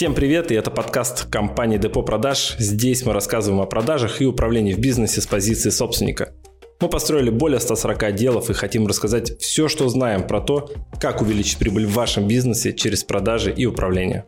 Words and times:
Всем 0.00 0.14
привет, 0.14 0.50
и 0.50 0.54
это 0.54 0.70
подкаст 0.70 1.26
компании 1.26 1.76
Депо 1.76 2.02
Продаж. 2.02 2.56
Здесь 2.58 3.04
мы 3.04 3.12
рассказываем 3.12 3.60
о 3.60 3.66
продажах 3.66 4.22
и 4.22 4.24
управлении 4.24 4.72
в 4.72 4.78
бизнесе 4.78 5.20
с 5.20 5.26
позиции 5.26 5.68
собственника. 5.68 6.32
Мы 6.80 6.88
построили 6.88 7.28
более 7.28 7.60
140 7.60 8.04
отделов 8.04 8.48
и 8.48 8.54
хотим 8.54 8.86
рассказать 8.86 9.38
все, 9.42 9.68
что 9.68 9.90
знаем 9.90 10.26
про 10.26 10.40
то, 10.40 10.72
как 10.98 11.20
увеличить 11.20 11.58
прибыль 11.58 11.84
в 11.84 11.92
вашем 11.92 12.26
бизнесе 12.26 12.72
через 12.72 13.04
продажи 13.04 13.52
и 13.52 13.66
управление. 13.66 14.24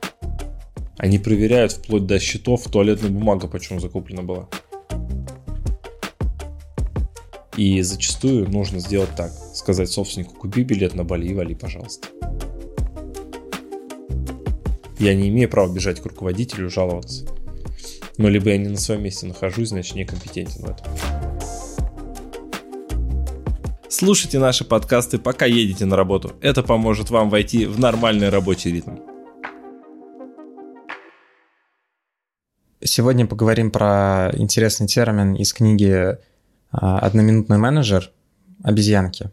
Они 0.98 1.18
проверяют 1.18 1.72
вплоть 1.72 2.04
до 2.04 2.20
счетов, 2.20 2.64
туалетная 2.64 3.08
бумага 3.08 3.48
почему 3.48 3.80
закуплена 3.80 4.20
была. 4.20 4.50
И 7.56 7.80
зачастую 7.80 8.46
нужно 8.50 8.78
сделать 8.78 9.16
так. 9.16 9.30
Сказать 9.54 9.88
собственнику, 9.90 10.34
купи 10.34 10.64
билет 10.64 10.94
на 10.94 11.04
Бали 11.04 11.28
и 11.28 11.34
вали, 11.34 11.54
пожалуйста. 11.54 12.08
Я 15.02 15.16
не 15.16 15.30
имею 15.30 15.48
права 15.48 15.68
бежать 15.74 16.00
к 16.00 16.06
руководителю 16.06 16.66
и 16.66 16.70
жаловаться. 16.70 17.26
Но 18.18 18.28
либо 18.28 18.50
я 18.50 18.56
не 18.56 18.68
на 18.68 18.76
своем 18.76 19.02
месте 19.02 19.26
нахожусь, 19.26 19.70
значит 19.70 19.96
некомпетентен 19.96 20.62
в 20.62 20.70
этом. 20.70 20.86
Слушайте 23.88 24.38
наши 24.38 24.64
подкасты, 24.64 25.18
пока 25.18 25.44
едете 25.44 25.86
на 25.86 25.96
работу. 25.96 26.34
Это 26.40 26.62
поможет 26.62 27.10
вам 27.10 27.30
войти 27.30 27.66
в 27.66 27.80
нормальный 27.80 28.28
рабочий 28.28 28.70
ритм. 28.70 28.98
Сегодня 32.80 33.26
поговорим 33.26 33.72
про 33.72 34.30
интересный 34.34 34.86
термин 34.86 35.34
из 35.34 35.52
книги 35.52 36.16
а, 36.70 37.00
«Одноминутный 37.00 37.58
менеджер. 37.58 38.12
Обезьянки». 38.62 39.32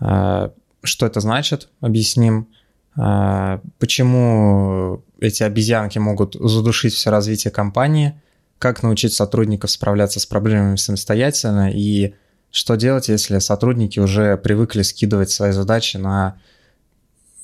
А, 0.00 0.52
что 0.82 1.06
это 1.06 1.20
значит? 1.20 1.68
Объясним. 1.80 2.48
А, 2.96 3.60
почему 3.78 5.02
эти 5.20 5.42
обезьянки 5.42 5.98
могут 5.98 6.34
задушить 6.34 6.94
все 6.94 7.10
развитие 7.10 7.50
компании, 7.50 8.20
как 8.58 8.82
научить 8.82 9.12
сотрудников 9.12 9.70
справляться 9.70 10.20
с 10.20 10.26
проблемами 10.26 10.76
самостоятельно 10.76 11.70
и 11.72 12.14
что 12.50 12.74
делать, 12.76 13.08
если 13.08 13.38
сотрудники 13.38 13.98
уже 13.98 14.36
привыкли 14.36 14.82
скидывать 14.82 15.30
свои 15.30 15.52
задачи 15.52 15.96
на 15.96 16.38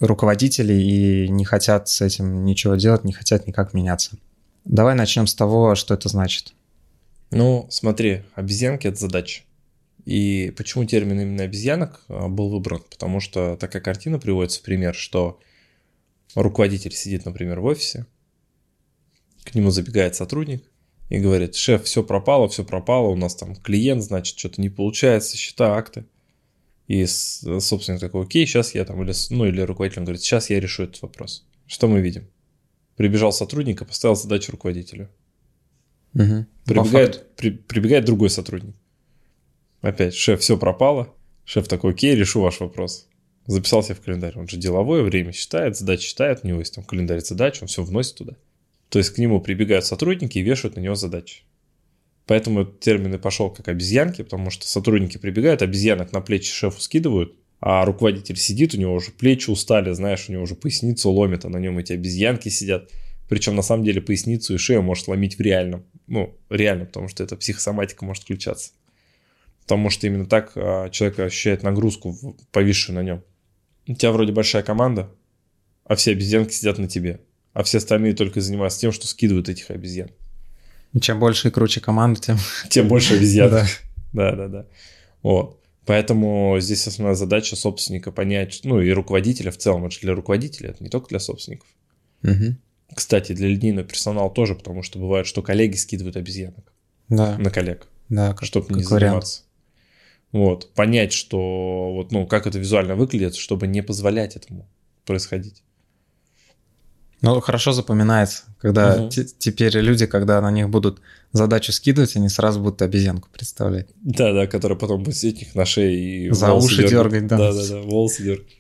руководителей 0.00 1.24
и 1.24 1.28
не 1.28 1.44
хотят 1.44 1.88
с 1.88 2.02
этим 2.02 2.44
ничего 2.44 2.76
делать, 2.76 3.04
не 3.04 3.12
хотят 3.12 3.46
никак 3.46 3.72
меняться. 3.72 4.18
Давай 4.64 4.94
начнем 4.94 5.26
с 5.26 5.34
того, 5.34 5.74
что 5.74 5.94
это 5.94 6.08
значит. 6.10 6.52
Ну, 7.30 7.66
смотри, 7.70 8.22
обезьянки– 8.34 8.86
это 8.88 9.00
задача. 9.00 9.42
И 10.08 10.54
почему 10.56 10.86
термин 10.86 11.20
именно 11.20 11.42
обезьянок 11.42 12.02
а, 12.08 12.28
был 12.28 12.48
выбран? 12.48 12.82
Потому 12.88 13.20
что 13.20 13.58
такая 13.58 13.82
картина 13.82 14.18
приводится 14.18 14.60
в 14.60 14.62
пример, 14.62 14.94
что 14.94 15.38
руководитель 16.34 16.92
сидит, 16.92 17.26
например, 17.26 17.60
в 17.60 17.66
офисе, 17.66 18.06
к 19.44 19.54
нему 19.54 19.70
забегает 19.70 20.16
сотрудник 20.16 20.64
и 21.10 21.18
говорит, 21.18 21.56
шеф, 21.56 21.84
все 21.84 22.02
пропало, 22.02 22.48
все 22.48 22.64
пропало, 22.64 23.08
у 23.08 23.16
нас 23.16 23.34
там 23.34 23.54
клиент, 23.54 24.02
значит, 24.02 24.38
что-то 24.38 24.62
не 24.62 24.70
получается, 24.70 25.36
счета, 25.36 25.76
акты. 25.76 26.06
И 26.86 27.04
собственно 27.04 27.98
такой, 27.98 28.22
окей, 28.22 28.46
сейчас 28.46 28.74
я 28.74 28.86
там, 28.86 29.02
или, 29.02 29.12
ну 29.28 29.44
или 29.44 29.60
руководитель 29.60 30.04
говорит, 30.04 30.22
сейчас 30.22 30.48
я 30.48 30.58
решу 30.58 30.84
этот 30.84 31.02
вопрос. 31.02 31.46
Что 31.66 31.86
мы 31.86 32.00
видим? 32.00 32.30
Прибежал 32.96 33.30
сотрудник 33.30 33.82
и 33.82 33.84
поставил 33.84 34.16
задачу 34.16 34.52
руководителю. 34.52 35.10
Угу. 36.14 36.46
Прибегает, 36.64 37.36
при, 37.36 37.50
прибегает 37.50 38.06
другой 38.06 38.30
сотрудник. 38.30 38.74
Опять, 39.80 40.14
шеф, 40.14 40.40
все 40.40 40.56
пропало. 40.56 41.14
Шеф 41.44 41.68
такой, 41.68 41.92
окей, 41.92 42.14
решу 42.14 42.40
ваш 42.40 42.60
вопрос. 42.60 43.08
Записал 43.46 43.82
себе 43.82 43.94
в 43.94 44.00
календарь. 44.00 44.34
Он 44.36 44.48
же 44.48 44.56
деловое 44.56 45.02
время 45.02 45.32
считает, 45.32 45.76
задачи 45.76 46.08
считает, 46.08 46.40
у 46.42 46.48
него 46.48 46.58
есть 46.58 46.74
там 46.74 46.84
календарь 46.84 47.20
задач, 47.20 47.62
он 47.62 47.68
все 47.68 47.82
вносит 47.82 48.16
туда. 48.16 48.34
То 48.88 48.98
есть 48.98 49.10
к 49.10 49.18
нему 49.18 49.40
прибегают 49.40 49.86
сотрудники 49.86 50.38
и 50.38 50.42
вешают 50.42 50.76
на 50.76 50.80
него 50.80 50.94
задачи. 50.94 51.42
Поэтому 52.26 52.62
этот 52.62 52.80
термин 52.80 53.14
и 53.14 53.18
пошел 53.18 53.50
как 53.50 53.68
обезьянки, 53.68 54.22
потому 54.22 54.50
что 54.50 54.66
сотрудники 54.66 55.16
прибегают, 55.16 55.62
обезьянок 55.62 56.12
на 56.12 56.20
плечи 56.20 56.52
шефу 56.52 56.80
скидывают, 56.80 57.34
а 57.60 57.84
руководитель 57.84 58.36
сидит, 58.36 58.74
у 58.74 58.78
него 58.78 58.94
уже 58.94 59.12
плечи 59.12 59.48
устали, 59.48 59.92
знаешь, 59.92 60.28
у 60.28 60.32
него 60.32 60.42
уже 60.42 60.54
поясницу 60.54 61.10
ломит, 61.10 61.44
а 61.44 61.48
на 61.48 61.56
нем 61.58 61.78
эти 61.78 61.92
обезьянки 61.94 62.50
сидят. 62.50 62.90
Причем 63.28 63.54
на 63.54 63.62
самом 63.62 63.84
деле 63.84 64.02
поясницу 64.02 64.54
и 64.54 64.58
шею 64.58 64.82
может 64.82 65.08
ломить 65.08 65.38
в 65.38 65.40
реальном. 65.40 65.84
Ну, 66.06 66.36
реально, 66.50 66.84
потому 66.84 67.08
что 67.08 67.24
эта 67.24 67.36
психосоматика 67.36 68.04
может 68.04 68.24
включаться 68.24 68.72
потому 69.68 69.90
что 69.90 70.06
именно 70.06 70.24
так 70.24 70.52
а, 70.56 70.88
человек 70.88 71.18
ощущает 71.18 71.62
нагрузку, 71.62 72.16
повисшую 72.52 72.96
на 72.96 73.02
нем. 73.02 73.22
У 73.86 73.92
тебя 73.94 74.12
вроде 74.12 74.32
большая 74.32 74.62
команда, 74.62 75.10
а 75.84 75.94
все 75.94 76.12
обезьянки 76.12 76.52
сидят 76.52 76.78
на 76.78 76.88
тебе, 76.88 77.20
а 77.52 77.62
все 77.62 77.76
остальные 77.76 78.14
только 78.14 78.40
занимаются 78.40 78.80
тем, 78.80 78.92
что 78.92 79.06
скидывают 79.06 79.50
этих 79.50 79.70
обезьян. 79.70 80.08
Чем 80.98 81.20
больше 81.20 81.48
и 81.48 81.50
круче 81.50 81.82
команда, 81.82 82.18
тем... 82.18 82.38
Тем 82.70 82.88
больше 82.88 83.16
обезьян. 83.16 83.50
Да, 83.50 83.66
да, 84.14 84.32
да. 84.34 84.48
да. 84.48 84.66
Вот. 85.22 85.60
Поэтому 85.84 86.56
здесь 86.60 86.86
основная 86.86 87.14
задача 87.14 87.54
собственника 87.54 88.10
понять, 88.10 88.60
ну 88.64 88.80
и 88.80 88.90
руководителя 88.90 89.50
в 89.50 89.58
целом, 89.58 89.84
это 89.84 89.94
же 89.94 90.00
для 90.00 90.14
руководителя, 90.14 90.70
это 90.70 90.82
не 90.82 90.88
только 90.88 91.08
для 91.08 91.18
собственников. 91.18 91.68
Угу. 92.22 92.56
Кстати, 92.94 93.34
для 93.34 93.48
линейного 93.48 93.86
персонала 93.86 94.30
тоже, 94.30 94.54
потому 94.54 94.82
что 94.82 94.98
бывает, 94.98 95.26
что 95.26 95.42
коллеги 95.42 95.76
скидывают 95.76 96.16
обезьянок 96.16 96.72
да. 97.10 97.36
на 97.36 97.50
коллег, 97.50 97.86
да, 98.08 98.34
чтобы 98.40 98.68
не 98.74 98.82
вариант. 98.82 98.88
заниматься. 98.88 99.47
Вот, 100.32 100.72
понять, 100.74 101.12
что 101.12 101.92
вот, 101.94 102.12
ну, 102.12 102.26
как 102.26 102.46
это 102.46 102.58
визуально 102.58 102.96
выглядит, 102.96 103.34
чтобы 103.34 103.66
не 103.66 103.82
позволять 103.82 104.36
этому 104.36 104.68
происходить. 105.06 105.62
Ну, 107.20 107.40
хорошо 107.40 107.72
запоминается, 107.72 108.44
когда 108.58 109.02
угу. 109.02 109.10
теперь 109.10 109.76
люди, 109.78 110.06
когда 110.06 110.40
на 110.40 110.50
них 110.50 110.68
будут 110.68 111.00
задачу 111.32 111.72
скидывать, 111.72 112.14
они 112.14 112.28
сразу 112.28 112.60
будут 112.60 112.80
обезьянку 112.82 113.28
представлять. 113.30 113.88
Да, 114.02 114.32
да, 114.32 114.46
которая 114.46 114.78
потом 114.78 115.02
будет 115.02 115.16
сидеть 115.16 115.42
их 115.42 115.54
на 115.54 115.64
шее 115.64 116.28
и 116.28 116.30
За 116.30 116.52
уши 116.52 116.88
дергать. 116.88 116.90
дергать, 116.90 117.26
да. 117.26 117.38
Да, 117.38 117.52
да, 117.52 117.68
да, 117.68 117.80
волосы 117.82 118.22
дергать. 118.22 118.58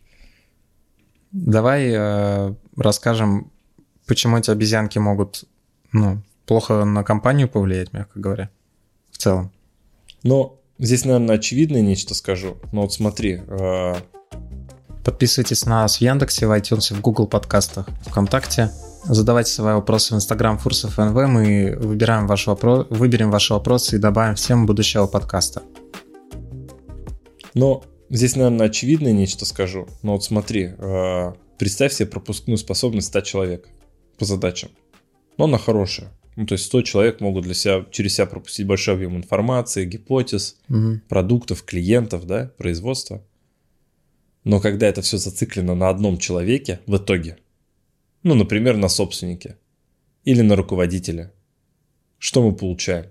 Давай 1.30 1.92
э, 1.92 2.54
расскажем, 2.76 3.52
почему 4.06 4.38
эти 4.38 4.50
обезьянки 4.50 4.98
могут 4.98 5.44
ну, 5.92 6.22
плохо 6.46 6.84
на 6.84 7.04
компанию 7.04 7.48
повлиять, 7.48 7.92
мягко 7.92 8.18
говоря, 8.18 8.50
в 9.10 9.18
целом. 9.18 9.52
Но 10.24 10.58
Здесь, 10.78 11.04
наверное, 11.04 11.36
очевидное 11.36 11.80
нечто 11.80 12.14
скажу. 12.14 12.56
Но 12.72 12.82
вот 12.82 12.92
смотри. 12.92 13.40
Э... 13.48 13.94
Подписывайтесь 15.04 15.64
на 15.64 15.82
нас 15.82 15.96
в 15.96 16.00
Яндексе, 16.00 16.46
в 16.46 16.52
iTunes, 16.52 16.94
в 16.94 17.00
Google 17.00 17.26
подкастах, 17.26 17.88
ВКонтакте. 18.06 18.70
Задавайте 19.04 19.50
свои 19.50 19.74
вопросы 19.74 20.14
в 20.14 20.16
Instagram 20.16 20.58
Фурсов 20.58 20.98
НВ. 20.98 21.14
Мы 21.14 21.76
выбираем 21.80 22.26
ваш 22.26 22.46
вопрос, 22.46 22.86
выберем 22.90 23.30
ваши 23.30 23.54
вопросы 23.54 23.96
и 23.96 23.98
добавим 23.98 24.36
в 24.36 24.40
тему 24.40 24.66
будущего 24.66 25.06
подкаста. 25.06 25.62
Но 27.54 27.82
здесь, 28.10 28.36
наверное, 28.36 28.66
очевидное 28.66 29.12
нечто 29.12 29.44
скажу. 29.44 29.88
Но 30.02 30.12
вот 30.12 30.24
смотри. 30.24 30.74
Э... 30.78 31.32
Представь 31.58 31.92
себе 31.92 32.06
пропускную 32.06 32.56
способность 32.56 33.08
100 33.08 33.20
человек 33.22 33.68
по 34.16 34.24
задачам. 34.24 34.70
Но 35.38 35.46
она 35.46 35.58
хорошая. 35.58 36.12
Ну, 36.38 36.46
то 36.46 36.52
есть 36.52 36.66
100 36.66 36.82
человек 36.82 37.20
могут 37.20 37.42
для 37.42 37.54
себя, 37.54 37.84
через 37.90 38.14
себя 38.14 38.26
пропустить 38.26 38.64
большой 38.64 38.94
объем 38.94 39.16
информации, 39.16 39.84
гипотез, 39.84 40.56
угу. 40.68 41.00
продуктов, 41.08 41.64
клиентов, 41.64 42.28
да, 42.28 42.52
производства. 42.56 43.24
Но 44.44 44.60
когда 44.60 44.86
это 44.86 45.02
все 45.02 45.18
зациклено 45.18 45.74
на 45.74 45.88
одном 45.88 46.16
человеке 46.16 46.78
в 46.86 46.96
итоге, 46.96 47.38
ну, 48.22 48.36
например, 48.36 48.76
на 48.76 48.88
собственнике 48.88 49.56
или 50.22 50.42
на 50.42 50.54
руководителе, 50.54 51.32
что 52.18 52.48
мы 52.48 52.54
получаем? 52.54 53.06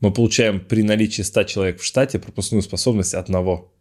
Мы 0.00 0.12
получаем 0.12 0.58
при 0.58 0.82
наличии 0.82 1.22
100 1.22 1.44
человек 1.44 1.78
в 1.78 1.84
штате 1.84 2.18
пропускную 2.18 2.62
способность 2.62 3.14
одного. 3.14 3.72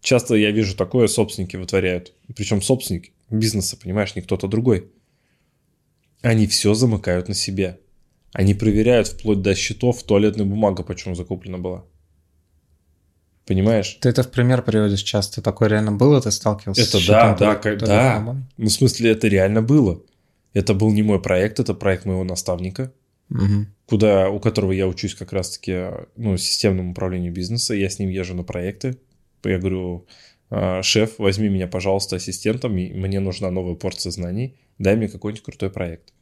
Часто 0.00 0.36
я 0.36 0.52
вижу 0.52 0.76
такое, 0.76 1.08
собственники 1.08 1.56
вытворяют. 1.56 2.12
Причем 2.36 2.62
собственник 2.62 3.10
бизнеса, 3.30 3.76
понимаешь, 3.76 4.14
не 4.14 4.22
кто-то 4.22 4.46
другой. 4.46 4.92
Они 6.24 6.46
все 6.46 6.72
замыкают 6.72 7.28
на 7.28 7.34
себе. 7.34 7.80
Они 8.32 8.54
проверяют 8.54 9.08
вплоть 9.08 9.42
до 9.42 9.54
счетов, 9.54 10.02
туалетная 10.02 10.46
бумага 10.46 10.82
почему 10.82 11.14
закуплена 11.14 11.58
была. 11.58 11.84
Понимаешь? 13.46 13.98
Ты 14.00 14.08
это 14.08 14.22
в 14.22 14.30
пример 14.30 14.62
приводишь 14.62 15.02
часто. 15.02 15.42
Такое 15.42 15.68
реально 15.68 15.92
было? 15.92 16.20
Ты 16.22 16.30
сталкивался 16.30 16.80
это 16.80 16.98
с 16.98 17.06
да, 17.06 17.36
да, 17.36 17.60
да, 17.62 17.76
да. 17.76 18.36
Ну, 18.56 18.66
в 18.68 18.72
смысле, 18.72 19.10
это 19.10 19.28
реально 19.28 19.60
было. 19.60 20.02
Это 20.54 20.72
был 20.72 20.92
не 20.92 21.02
мой 21.02 21.20
проект, 21.20 21.60
это 21.60 21.74
проект 21.74 22.06
моего 22.06 22.24
наставника, 22.24 22.90
угу. 23.28 23.66
куда, 23.86 24.30
у 24.30 24.40
которого 24.40 24.72
я 24.72 24.88
учусь 24.88 25.14
как 25.14 25.32
раз-таки 25.32 25.90
ну, 26.16 26.38
системному 26.38 26.92
управлению 26.92 27.34
бизнеса. 27.34 27.74
Я 27.74 27.90
с 27.90 27.98
ним 27.98 28.08
езжу 28.08 28.34
на 28.34 28.44
проекты. 28.44 28.96
Я 29.44 29.58
говорю, 29.58 30.06
«А, 30.48 30.82
шеф, 30.82 31.18
возьми 31.18 31.50
меня, 31.50 31.66
пожалуйста, 31.66 32.16
ассистентом, 32.16 32.72
мне 32.72 33.20
нужна 33.20 33.50
новая 33.50 33.74
порция 33.74 34.10
знаний, 34.10 34.56
дай 34.78 34.96
мне 34.96 35.08
какой-нибудь 35.08 35.44
крутой 35.44 35.68
проект. 35.68 36.13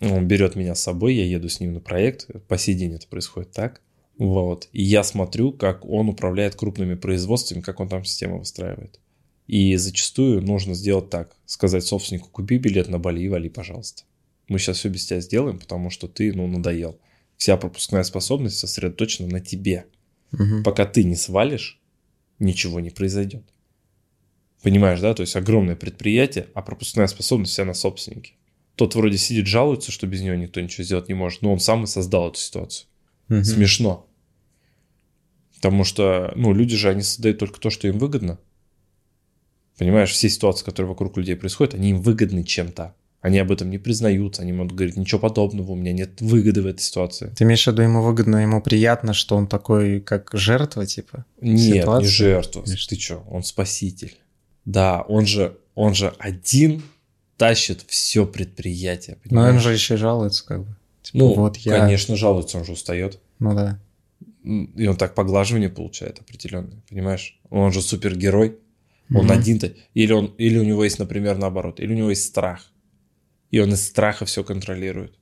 Он 0.00 0.26
берет 0.26 0.56
меня 0.56 0.74
с 0.74 0.82
собой, 0.82 1.14
я 1.14 1.24
еду 1.24 1.48
с 1.48 1.60
ним 1.60 1.74
на 1.74 1.80
проект. 1.80 2.28
По 2.48 2.58
сей 2.58 2.74
день 2.74 2.94
это 2.94 3.06
происходит 3.06 3.52
так. 3.52 3.80
Вот. 4.18 4.68
И 4.72 4.82
я 4.82 5.02
смотрю, 5.02 5.52
как 5.52 5.84
он 5.84 6.08
управляет 6.08 6.54
крупными 6.54 6.94
производствами, 6.94 7.60
как 7.60 7.80
он 7.80 7.88
там 7.88 8.04
систему 8.04 8.38
выстраивает. 8.38 9.00
И 9.46 9.76
зачастую 9.76 10.42
нужно 10.42 10.74
сделать 10.74 11.10
так. 11.10 11.36
Сказать 11.46 11.84
собственнику, 11.84 12.28
купи 12.30 12.58
билет 12.58 12.88
на 12.88 12.98
Бали 12.98 13.20
и 13.20 13.28
вали, 13.28 13.48
пожалуйста. 13.48 14.02
Мы 14.48 14.58
сейчас 14.58 14.78
все 14.78 14.88
без 14.88 15.06
тебя 15.06 15.20
сделаем, 15.20 15.58
потому 15.58 15.90
что 15.90 16.08
ты, 16.08 16.32
ну, 16.32 16.46
надоел. 16.46 16.98
Вся 17.36 17.56
пропускная 17.56 18.02
способность 18.02 18.58
сосредоточена 18.58 19.28
на 19.28 19.40
тебе. 19.40 19.86
Мгм. 20.32 20.62
Пока 20.62 20.86
ты 20.86 21.04
не 21.04 21.16
свалишь, 21.16 21.80
ничего 22.38 22.80
не 22.80 22.90
произойдет. 22.90 23.44
Понимаешь, 24.62 25.00
да? 25.00 25.14
То 25.14 25.20
есть 25.20 25.36
огромное 25.36 25.76
предприятие, 25.76 26.48
а 26.54 26.62
пропускная 26.62 27.06
способность 27.06 27.52
вся 27.52 27.64
на 27.64 27.74
собственнике. 27.74 28.32
Тот 28.76 28.94
вроде 28.94 29.18
сидит, 29.18 29.46
жалуется, 29.46 29.90
что 29.90 30.06
без 30.06 30.20
него 30.20 30.36
никто 30.36 30.60
ничего 30.60 30.84
сделать 30.84 31.08
не 31.08 31.14
может, 31.14 31.42
но 31.42 31.52
он 31.52 31.60
сам 31.60 31.84
и 31.84 31.86
создал 31.86 32.28
эту 32.28 32.38
ситуацию. 32.38 32.88
Мгм. 33.28 33.44
Смешно. 33.44 34.06
Потому 35.56 35.84
что, 35.84 36.32
ну, 36.36 36.52
люди 36.52 36.76
же, 36.76 36.90
они 36.90 37.02
создают 37.02 37.38
только 37.38 37.58
то, 37.58 37.70
что 37.70 37.88
им 37.88 37.98
выгодно. 37.98 38.38
Понимаешь, 39.78 40.10
все 40.10 40.28
ситуации, 40.28 40.64
которые 40.64 40.90
вокруг 40.90 41.16
людей 41.16 41.36
происходят, 41.36 41.74
они 41.74 41.90
им 41.90 42.00
выгодны 42.00 42.44
чем-то. 42.44 42.94
Они 43.20 43.38
об 43.38 43.50
этом 43.50 43.70
не 43.70 43.78
признаются, 43.78 44.42
они 44.42 44.52
могут 44.52 44.74
говорить, 44.74 44.96
ничего 44.96 45.20
подобного, 45.20 45.72
у 45.72 45.74
меня 45.74 45.92
нет 45.92 46.20
выгоды 46.20 46.62
в 46.62 46.66
этой 46.66 46.80
ситуации. 46.82 47.32
Ты 47.36 47.44
имеешь 47.44 47.64
в 47.64 47.66
виду, 47.66 47.82
ему 47.82 48.02
выгодно, 48.02 48.36
ему 48.36 48.62
приятно, 48.62 49.14
что 49.14 49.36
он 49.36 49.48
такой, 49.48 50.00
как 50.00 50.30
жертва, 50.32 50.86
типа? 50.86 51.24
Нет, 51.40 51.82
Ситуация? 51.82 52.06
не 52.06 52.12
жертва. 52.12 52.62
Ты 52.62 52.76
что, 52.76 53.24
он 53.28 53.42
спаситель. 53.42 54.16
Да, 54.64 55.00
он 55.02 55.26
же, 55.26 55.58
он 55.74 55.94
же 55.94 56.14
один 56.18 56.82
тащит 57.36 57.84
все 57.86 58.26
предприятие. 58.26 59.18
Но 59.24 59.40
он 59.40 59.46
понимаешь? 59.46 59.62
же 59.62 59.72
еще 59.72 59.94
и 59.94 59.98
жалуется, 59.98 60.44
как 60.44 60.64
бы. 60.64 60.76
Типа, 61.02 61.18
ну, 61.18 61.34
вот 61.34 61.56
я... 61.58 61.78
конечно, 61.78 62.16
жалуется, 62.16 62.58
он 62.58 62.64
же 62.64 62.72
устает. 62.72 63.20
Ну 63.38 63.54
да. 63.54 63.78
И 64.44 64.86
он 64.86 64.96
так 64.96 65.14
поглаживание 65.14 65.68
получает 65.68 66.20
определенное, 66.20 66.82
понимаешь? 66.88 67.38
Он 67.50 67.72
же 67.72 67.82
супергерой. 67.82 68.56
Он 69.14 69.26
Мгм. 69.26 69.32
один-то. 69.32 69.72
Или, 69.94 70.12
он, 70.12 70.34
или 70.38 70.58
у 70.58 70.64
него 70.64 70.82
есть, 70.82 70.98
например, 70.98 71.38
наоборот. 71.38 71.78
Или 71.78 71.92
у 71.92 71.96
него 71.96 72.10
есть 72.10 72.24
страх. 72.24 72.72
И 73.52 73.60
он 73.60 73.72
из 73.72 73.86
страха 73.86 74.24
все 74.24 74.42
контролирует. 74.42 75.16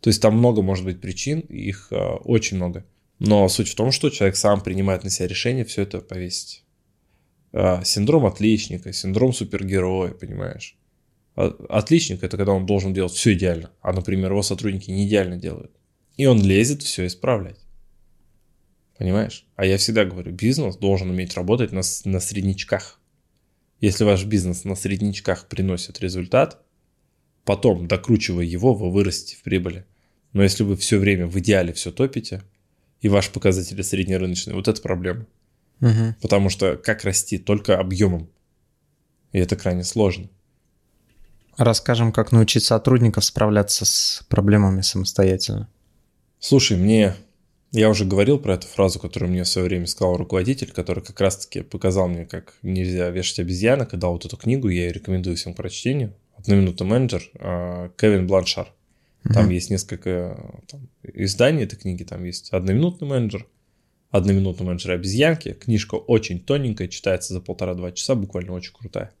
То 0.00 0.08
есть 0.08 0.22
там 0.22 0.38
много 0.38 0.62
может 0.62 0.84
быть 0.84 1.00
причин, 1.00 1.40
их 1.40 1.88
э, 1.90 1.96
очень 1.96 2.56
много. 2.56 2.84
Но 3.18 3.48
суть 3.48 3.68
в 3.68 3.74
том, 3.74 3.92
что 3.92 4.10
человек 4.10 4.36
сам 4.36 4.60
принимает 4.60 5.04
на 5.04 5.10
себя 5.10 5.28
решение 5.28 5.64
все 5.64 5.82
это 5.82 6.00
повесить. 6.00 6.64
А, 7.52 7.82
синдром 7.84 8.26
отличника, 8.26 8.92
синдром 8.92 9.32
супергероя, 9.32 10.12
понимаешь? 10.12 10.76
А- 11.40 11.56
Отличник 11.70 12.22
это 12.22 12.36
когда 12.36 12.52
он 12.52 12.66
должен 12.66 12.92
делать 12.92 13.12
все 13.12 13.32
идеально, 13.32 13.70
а, 13.80 13.92
например, 13.92 14.32
его 14.32 14.42
сотрудники 14.42 14.90
не 14.90 15.06
идеально 15.06 15.36
делают. 15.36 15.72
И 16.18 16.26
он 16.26 16.42
лезет 16.42 16.82
все 16.82 17.06
исправлять. 17.06 17.58
Понимаешь? 18.98 19.46
А 19.56 19.64
я 19.64 19.78
всегда 19.78 20.04
говорю, 20.04 20.32
бизнес 20.32 20.76
должен 20.76 21.08
уметь 21.08 21.34
работать 21.34 21.72
на, 21.72 21.80
на 22.04 22.20
среднячках. 22.20 23.00
Если 23.80 24.04
ваш 24.04 24.24
бизнес 24.26 24.64
на 24.64 24.74
среднячках 24.74 25.48
приносит 25.48 26.00
результат, 26.00 26.62
потом, 27.46 27.88
докручивая 27.88 28.44
его, 28.44 28.74
вы 28.74 28.92
вырастете 28.92 29.36
в 29.36 29.42
прибыли. 29.42 29.86
Но 30.34 30.42
если 30.42 30.62
вы 30.62 30.76
все 30.76 30.98
время 30.98 31.26
в 31.26 31.38
идеале 31.38 31.72
все 31.72 31.90
топите, 31.90 32.42
и 33.00 33.08
ваши 33.08 33.32
показатели 33.32 33.80
среднерыночные, 33.80 34.54
вот 34.54 34.68
это 34.68 34.82
проблема. 34.82 35.26
Мгм. 35.80 36.16
Потому 36.20 36.50
что 36.50 36.76
как 36.76 37.04
расти? 37.04 37.38
Только 37.38 37.78
объемом. 37.78 38.28
И 39.32 39.38
это 39.38 39.56
крайне 39.56 39.84
сложно. 39.84 40.28
Расскажем, 41.60 42.10
как 42.10 42.32
научить 42.32 42.64
сотрудников 42.64 43.22
справляться 43.22 43.84
с 43.84 44.24
проблемами 44.30 44.80
самостоятельно. 44.80 45.68
Слушай, 46.38 46.78
мне... 46.78 47.14
Я 47.70 47.90
уже 47.90 48.06
говорил 48.06 48.38
про 48.38 48.54
эту 48.54 48.66
фразу, 48.66 48.98
которую 48.98 49.30
мне 49.30 49.44
в 49.44 49.48
свое 49.48 49.68
время 49.68 49.86
сказал 49.86 50.16
руководитель, 50.16 50.72
который 50.72 51.04
как 51.04 51.20
раз-таки 51.20 51.60
показал 51.60 52.08
мне, 52.08 52.24
как 52.24 52.54
нельзя 52.62 53.10
вешать 53.10 53.40
обезьянок, 53.40 53.92
и 53.92 53.98
дал 53.98 54.14
вот 54.14 54.24
эту 54.24 54.38
книгу, 54.38 54.70
я 54.70 54.86
ее 54.86 54.92
рекомендую 54.92 55.36
всем 55.36 55.52
к 55.52 55.58
прочтению. 55.58 56.14
«Одноминутный 56.38 56.86
менеджер» 56.86 57.30
а, 57.34 57.90
Кевин 57.90 58.26
Бланшар. 58.26 58.72
Там 59.24 59.44
Мгм. 59.44 59.52
есть 59.52 59.68
несколько 59.68 60.62
там, 60.66 60.88
изданий 61.02 61.64
этой 61.64 61.76
книги. 61.76 62.04
Там 62.04 62.24
есть 62.24 62.54
«Одноминутный 62.54 63.06
менеджер», 63.06 63.46
«Одноминутный 64.10 64.64
менеджер 64.66 64.92
обезьянки». 64.92 65.52
Книжка 65.52 65.96
очень 65.96 66.40
тоненькая, 66.40 66.88
читается 66.88 67.34
за 67.34 67.42
полтора-два 67.42 67.92
часа, 67.92 68.14
буквально 68.14 68.52
очень 68.54 68.72
крутая. 68.72 69.12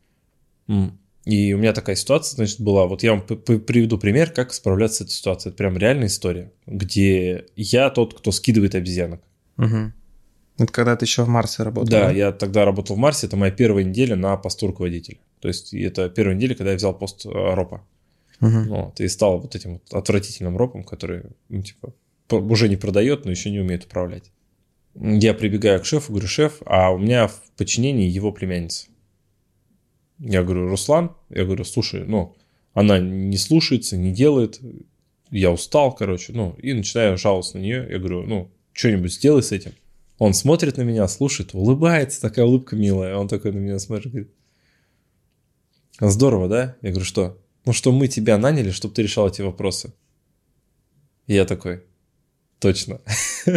И 1.24 1.52
у 1.52 1.58
меня 1.58 1.72
такая 1.72 1.96
ситуация, 1.96 2.36
значит, 2.36 2.60
была. 2.60 2.86
Вот 2.86 3.02
я 3.02 3.12
вам 3.12 3.22
приведу 3.22 3.98
пример, 3.98 4.30
как 4.30 4.52
справляться 4.52 4.98
с 4.98 5.00
этой 5.02 5.10
ситуацией. 5.10 5.50
Это 5.50 5.58
прям 5.58 5.76
реальная 5.76 6.06
история, 6.06 6.52
где 6.66 7.46
я 7.56 7.90
тот, 7.90 8.18
кто 8.18 8.32
скидывает 8.32 8.74
обезьянок. 8.74 9.20
Мгм. 9.56 9.92
Это 10.56 10.72
когда 10.72 10.96
ты 10.96 11.04
еще 11.04 11.24
в 11.24 11.28
Марсе 11.28 11.62
работал? 11.62 11.90
Да, 11.90 12.10
я 12.10 12.32
тогда 12.32 12.64
работал 12.64 12.96
в 12.96 12.98
Марсе, 12.98 13.26
это 13.26 13.36
моя 13.36 13.50
первая 13.50 13.84
неделя 13.84 14.16
на 14.16 14.36
посту 14.36 14.66
руководителя. 14.66 15.18
То 15.40 15.48
есть 15.48 15.72
это 15.72 16.08
первая 16.10 16.36
неделя, 16.36 16.54
когда 16.54 16.72
я 16.72 16.76
взял 16.76 16.92
пост 16.92 17.24
э, 17.24 17.30
ропа. 17.30 17.82
Мгм. 18.40 18.68
Вот, 18.68 19.00
и 19.00 19.08
стал 19.08 19.38
вот 19.40 19.54
этим 19.54 19.74
вот 19.74 19.92
отвратительным 19.92 20.56
ропом, 20.56 20.84
который, 20.84 21.22
ну, 21.48 21.62
типа, 21.62 21.94
уже 22.30 22.68
не 22.68 22.76
продает, 22.76 23.24
но 23.24 23.30
еще 23.30 23.50
не 23.50 23.58
умеет 23.58 23.84
управлять. 23.84 24.30
Я 24.94 25.34
прибегаю 25.34 25.80
к 25.80 25.86
шефу, 25.86 26.12
говорю, 26.12 26.28
шеф, 26.28 26.60
а 26.66 26.90
у 26.90 26.98
меня 26.98 27.28
в 27.28 27.40
подчинении 27.56 28.08
его 28.08 28.32
племянница. 28.32 28.88
Я 30.20 30.42
говорю, 30.42 30.68
Руслан, 30.68 31.16
я 31.30 31.44
говорю, 31.44 31.64
слушай, 31.64 32.04
ну, 32.04 32.36
она 32.74 32.98
не 32.98 33.36
слушается, 33.38 33.96
не 33.96 34.12
делает, 34.12 34.60
я 35.30 35.50
устал, 35.50 35.94
короче, 35.94 36.32
ну, 36.32 36.54
и 36.62 36.72
начинаю 36.72 37.16
жаловаться 37.16 37.56
на 37.56 37.62
нее. 37.62 37.86
Я 37.90 37.98
говорю, 37.98 38.22
ну, 38.22 38.50
что-нибудь 38.72 39.12
сделай 39.12 39.42
с 39.42 39.52
этим. 39.52 39.72
Он 40.18 40.34
смотрит 40.34 40.76
на 40.76 40.82
меня, 40.82 41.08
слушает, 41.08 41.54
улыбается, 41.54 42.20
такая 42.20 42.44
улыбка 42.44 42.76
милая. 42.76 43.16
Он 43.16 43.28
такой 43.28 43.52
на 43.52 43.58
меня 43.58 43.78
смотрит, 43.78 44.12
говорит, 44.12 44.30
здорово, 45.98 46.48
да? 46.48 46.76
Я 46.82 46.90
говорю, 46.90 47.06
что? 47.06 47.38
Ну, 47.64 47.72
что 47.72 47.92
мы 47.92 48.06
тебя 48.08 48.36
наняли, 48.36 48.70
чтобы 48.70 48.94
ты 48.94 49.02
решал 49.02 49.28
эти 49.28 49.40
вопросы. 49.40 49.94
И 51.26 51.34
я 51.34 51.44
такой, 51.44 51.82
точно. 52.58 53.00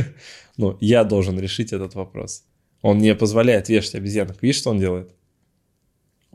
Ну, 0.56 0.78
я 0.82 1.04
должен 1.04 1.40
решить 1.40 1.74
этот 1.74 1.96
вопрос. 1.96 2.44
Он 2.84 3.00
не 3.00 3.16
позволяет 3.16 3.70
вешать 3.70 3.96
обезьянок. 3.96 4.38
Видишь, 4.44 4.60
что 4.60 4.70
он 4.70 4.78
делает? 4.78 5.10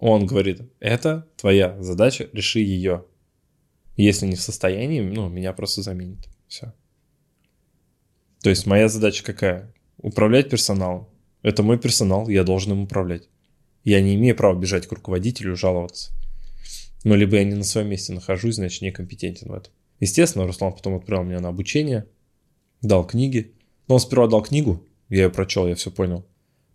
Он 0.00 0.26
говорит, 0.26 0.62
это 0.80 1.26
твоя 1.36 1.80
задача, 1.82 2.28
реши 2.32 2.60
ее. 2.60 3.04
Если 3.96 4.26
не 4.26 4.36
в 4.36 4.40
состоянии, 4.40 5.00
ну, 5.00 5.28
меня 5.28 5.52
просто 5.52 5.82
заменит. 5.82 6.28
Все. 6.46 6.72
То 8.42 8.50
есть 8.50 8.66
моя 8.66 8.88
задача 8.88 9.24
какая? 9.24 9.74
Управлять 9.98 10.50
персоналом. 10.50 11.08
Это 11.42 11.62
мой 11.62 11.78
персонал, 11.78 12.28
я 12.28 12.44
должен 12.44 12.72
им 12.72 12.82
управлять. 12.82 13.28
Я 13.82 14.00
не 14.00 14.14
имею 14.14 14.36
права 14.36 14.58
бежать 14.58 14.86
к 14.86 14.92
руководителю 14.92 15.56
жаловаться. 15.56 16.12
Но 17.04 17.14
либо 17.16 17.36
я 17.36 17.44
не 17.44 17.54
на 17.54 17.64
своем 17.64 17.88
месте 17.88 18.12
нахожусь, 18.12 18.56
значит, 18.56 18.82
некомпетентен 18.82 19.48
в 19.48 19.54
этом. 19.54 19.72
Естественно, 20.00 20.46
Руслан 20.46 20.72
потом 20.72 20.94
отправил 20.94 21.24
меня 21.24 21.40
на 21.40 21.48
обучение, 21.48 22.06
дал 22.82 23.06
книги. 23.06 23.54
Но 23.88 23.94
он 23.94 24.00
сперва 24.00 24.28
дал 24.28 24.42
книгу, 24.42 24.86
я 25.08 25.24
ее 25.24 25.30
прочел, 25.30 25.66
я 25.66 25.74
все 25.74 25.90
понял. 25.90 26.26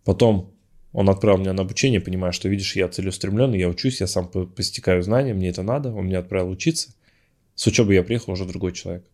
Потом 0.04 0.53
он 0.94 1.10
отправил 1.10 1.40
меня 1.40 1.52
на 1.52 1.62
обучение, 1.62 2.00
понимая, 2.00 2.30
что, 2.30 2.48
видишь, 2.48 2.76
я 2.76 2.86
целеустремленный, 2.88 3.58
я 3.58 3.68
учусь, 3.68 4.00
я 4.00 4.06
сам 4.06 4.28
по- 4.28 4.46
постигаю 4.46 5.02
знания, 5.02 5.34
мне 5.34 5.48
это 5.48 5.64
надо, 5.64 5.92
он 5.92 6.06
меня 6.06 6.20
отправил 6.20 6.48
учиться. 6.50 6.94
С 7.56 7.66
учебы 7.66 7.94
я 7.94 8.04
приехал 8.04 8.32
уже 8.32 8.46
другой 8.46 8.72
человек. 8.72 9.04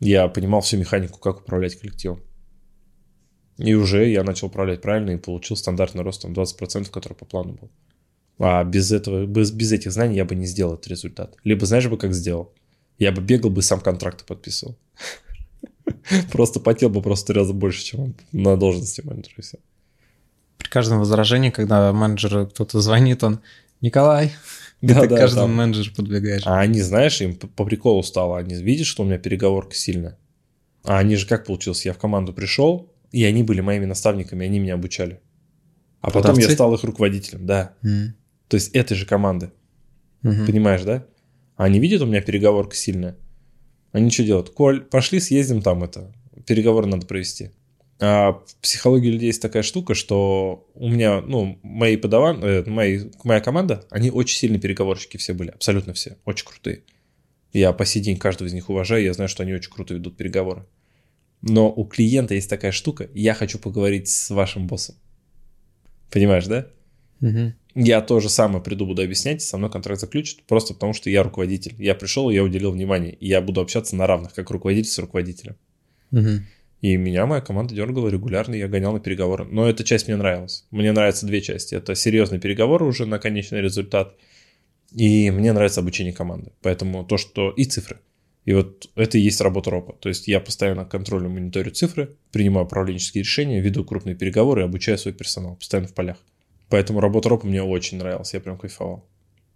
Я 0.00 0.26
понимал 0.26 0.62
всю 0.62 0.76
механику, 0.76 1.20
как 1.20 1.42
управлять 1.42 1.76
коллективом. 1.76 2.20
И 3.56 3.74
уже 3.74 4.08
я 4.10 4.24
начал 4.24 4.48
управлять 4.48 4.82
правильно 4.82 5.12
и 5.12 5.16
получил 5.16 5.56
стандартный 5.56 6.02
рост 6.02 6.22
там 6.22 6.32
20%, 6.32 6.90
который 6.90 7.14
по 7.14 7.24
плану 7.24 7.52
был. 7.52 7.70
А 8.40 8.64
без 8.64 8.90
этого, 8.90 9.26
без, 9.26 9.52
без 9.52 9.70
этих 9.70 9.92
знаний 9.92 10.16
я 10.16 10.24
бы 10.24 10.34
не 10.34 10.46
сделал 10.46 10.74
этот 10.74 10.88
результат. 10.88 11.36
Либо 11.44 11.66
знаешь 11.66 11.86
бы, 11.86 11.96
как 11.96 12.12
сделал? 12.14 12.52
Я 12.98 13.12
бы 13.12 13.22
бегал 13.22 13.50
бы 13.50 13.62
сам 13.62 13.78
контракты 13.78 14.24
подписывал. 14.24 14.76
Просто 16.32 16.58
потел 16.58 16.90
бы 16.90 17.00
просто 17.00 17.32
раза 17.32 17.52
больше, 17.52 17.84
чем 17.84 18.16
на 18.32 18.56
должности 18.56 19.02
менеджера. 19.02 19.42
При 20.58 20.68
каждом 20.68 20.98
возражении, 20.98 21.50
когда 21.50 21.92
менеджеру 21.92 22.46
кто-то 22.46 22.80
звонит, 22.80 23.22
он 23.24 23.40
«Николай!» 23.80 24.32
И 24.80 24.86
Да, 24.86 25.00
ты 25.02 25.08
да, 25.08 25.16
к 25.16 25.18
каждому 25.18 25.46
там. 25.46 25.56
менеджеру 25.56 25.94
подбегаешь. 25.94 26.42
А 26.46 26.60
они, 26.60 26.80
знаешь, 26.80 27.20
им 27.20 27.34
по, 27.36 27.64
приколу 27.64 28.02
стало. 28.02 28.38
Они 28.38 28.54
видят, 28.54 28.86
что 28.86 29.02
у 29.02 29.06
меня 29.06 29.18
переговорка 29.18 29.74
сильная. 29.74 30.18
А 30.84 30.98
они 30.98 31.16
же 31.16 31.26
как 31.26 31.46
получилось? 31.46 31.86
Я 31.86 31.94
в 31.94 31.98
команду 31.98 32.32
пришел, 32.34 32.92
и 33.10 33.24
они 33.24 33.42
были 33.42 33.60
моими 33.62 33.86
наставниками, 33.86 34.44
они 34.44 34.58
меня 34.58 34.74
обучали. 34.74 35.20
А 36.02 36.08
потом 36.08 36.32
я 36.32 36.34
Продавцы? 36.34 36.52
стал 36.52 36.74
их 36.74 36.84
руководителем, 36.84 37.46
да. 37.46 37.72
М. 37.82 38.14
То 38.48 38.56
есть 38.56 38.74
этой 38.74 38.94
же 38.94 39.06
команды. 39.06 39.52
Мгм. 40.22 40.44
Понимаешь, 40.46 40.82
да? 40.82 41.06
А 41.56 41.64
они 41.64 41.78
видят, 41.80 42.02
у 42.02 42.06
меня 42.06 42.20
переговорка 42.20 42.76
сильная. 42.76 43.16
Они 43.92 44.10
что 44.10 44.24
делают? 44.24 44.50
Коль, 44.50 44.82
пошли 44.82 45.20
съездим 45.20 45.62
там 45.62 45.82
это. 45.84 46.12
Переговоры 46.46 46.86
надо 46.86 47.06
провести. 47.06 47.52
А 48.00 48.32
в 48.32 48.56
психологии 48.60 49.08
людей 49.08 49.28
есть 49.28 49.40
такая 49.40 49.62
штука, 49.62 49.94
что 49.94 50.68
у 50.74 50.88
меня, 50.88 51.20
ну, 51.20 51.58
мои 51.62 51.96
подаван, 51.96 52.42
э, 52.42 52.64
мои, 52.68 53.04
моя 53.22 53.40
команда, 53.40 53.86
они 53.90 54.10
очень 54.10 54.36
сильные 54.36 54.60
переговорщики 54.60 55.16
все 55.16 55.32
были, 55.32 55.50
абсолютно 55.50 55.92
все, 55.92 56.16
очень 56.24 56.46
крутые. 56.46 56.82
Я 57.52 57.72
по 57.72 57.84
сей 57.84 58.00
день 58.00 58.16
каждого 58.16 58.48
из 58.48 58.52
них 58.52 58.68
уважаю, 58.68 59.04
я 59.04 59.12
знаю, 59.12 59.28
что 59.28 59.44
они 59.44 59.54
очень 59.54 59.70
круто 59.70 59.94
ведут 59.94 60.16
переговоры. 60.16 60.66
Но 61.40 61.70
у 61.70 61.84
клиента 61.84 62.34
есть 62.34 62.50
такая 62.50 62.72
штука, 62.72 63.08
я 63.14 63.32
хочу 63.32 63.58
поговорить 63.58 64.08
с 64.08 64.30
вашим 64.30 64.66
боссом. 64.66 64.96
Понимаешь, 66.10 66.46
да? 66.46 66.66
Угу. 67.20 67.52
Я 67.76 68.00
то 68.00 68.20
же 68.20 68.28
самое 68.28 68.62
приду, 68.62 68.86
буду 68.86 69.02
объяснять, 69.02 69.42
со 69.42 69.56
мной 69.56 69.70
контракт 69.70 70.00
заключат, 70.00 70.42
просто 70.46 70.74
потому 70.74 70.94
что 70.94 71.10
я 71.10 71.22
руководитель. 71.22 71.74
Я 71.78 71.94
пришел, 71.94 72.30
я 72.30 72.42
уделил 72.42 72.72
внимание, 72.72 73.14
и 73.14 73.28
я 73.28 73.40
буду 73.40 73.60
общаться 73.60 73.94
на 73.94 74.06
равных, 74.06 74.34
как 74.34 74.50
руководитель 74.50 74.90
с 74.90 74.98
руководителем. 74.98 75.56
Угу. 76.12 76.44
И 76.84 76.98
меня 76.98 77.24
моя 77.24 77.40
команда 77.40 77.74
дергала 77.74 78.10
регулярно, 78.10 78.54
я 78.54 78.68
гонял 78.68 78.92
на 78.92 79.00
переговоры. 79.00 79.46
Но 79.46 79.66
эта 79.66 79.84
часть 79.84 80.06
мне 80.06 80.18
нравилась. 80.18 80.66
Мне 80.70 80.92
нравятся 80.92 81.24
две 81.24 81.40
части. 81.40 81.74
Это 81.74 81.94
серьезные 81.94 82.38
переговоры 82.38 82.84
уже 82.84 83.06
на 83.06 83.18
конечный 83.18 83.62
результат. 83.62 84.14
И 84.92 85.30
мне 85.30 85.54
нравится 85.54 85.80
обучение 85.80 86.12
команды. 86.12 86.52
Поэтому 86.60 87.02
то, 87.02 87.16
что... 87.16 87.52
И 87.52 87.64
цифры. 87.64 88.00
И 88.44 88.52
вот 88.52 88.90
это 88.96 89.16
и 89.16 89.22
есть 89.22 89.40
работа 89.40 89.70
РОПа. 89.70 89.94
То 89.94 90.10
есть 90.10 90.28
я 90.28 90.40
постоянно 90.40 90.84
контролю, 90.84 91.30
мониторю 91.30 91.70
цифры, 91.70 92.18
принимаю 92.32 92.66
управленческие 92.66 93.22
решения, 93.22 93.62
веду 93.62 93.82
крупные 93.82 94.14
переговоры 94.14 94.60
и 94.60 94.64
обучаю 94.66 94.98
свой 94.98 95.14
персонал 95.14 95.56
постоянно 95.56 95.88
в 95.88 95.94
полях. 95.94 96.18
Поэтому 96.68 97.00
работа 97.00 97.30
РОПа 97.30 97.46
мне 97.46 97.62
очень 97.62 97.96
нравилась, 97.96 98.34
я 98.34 98.40
прям 98.40 98.58
кайфовал. 98.58 99.08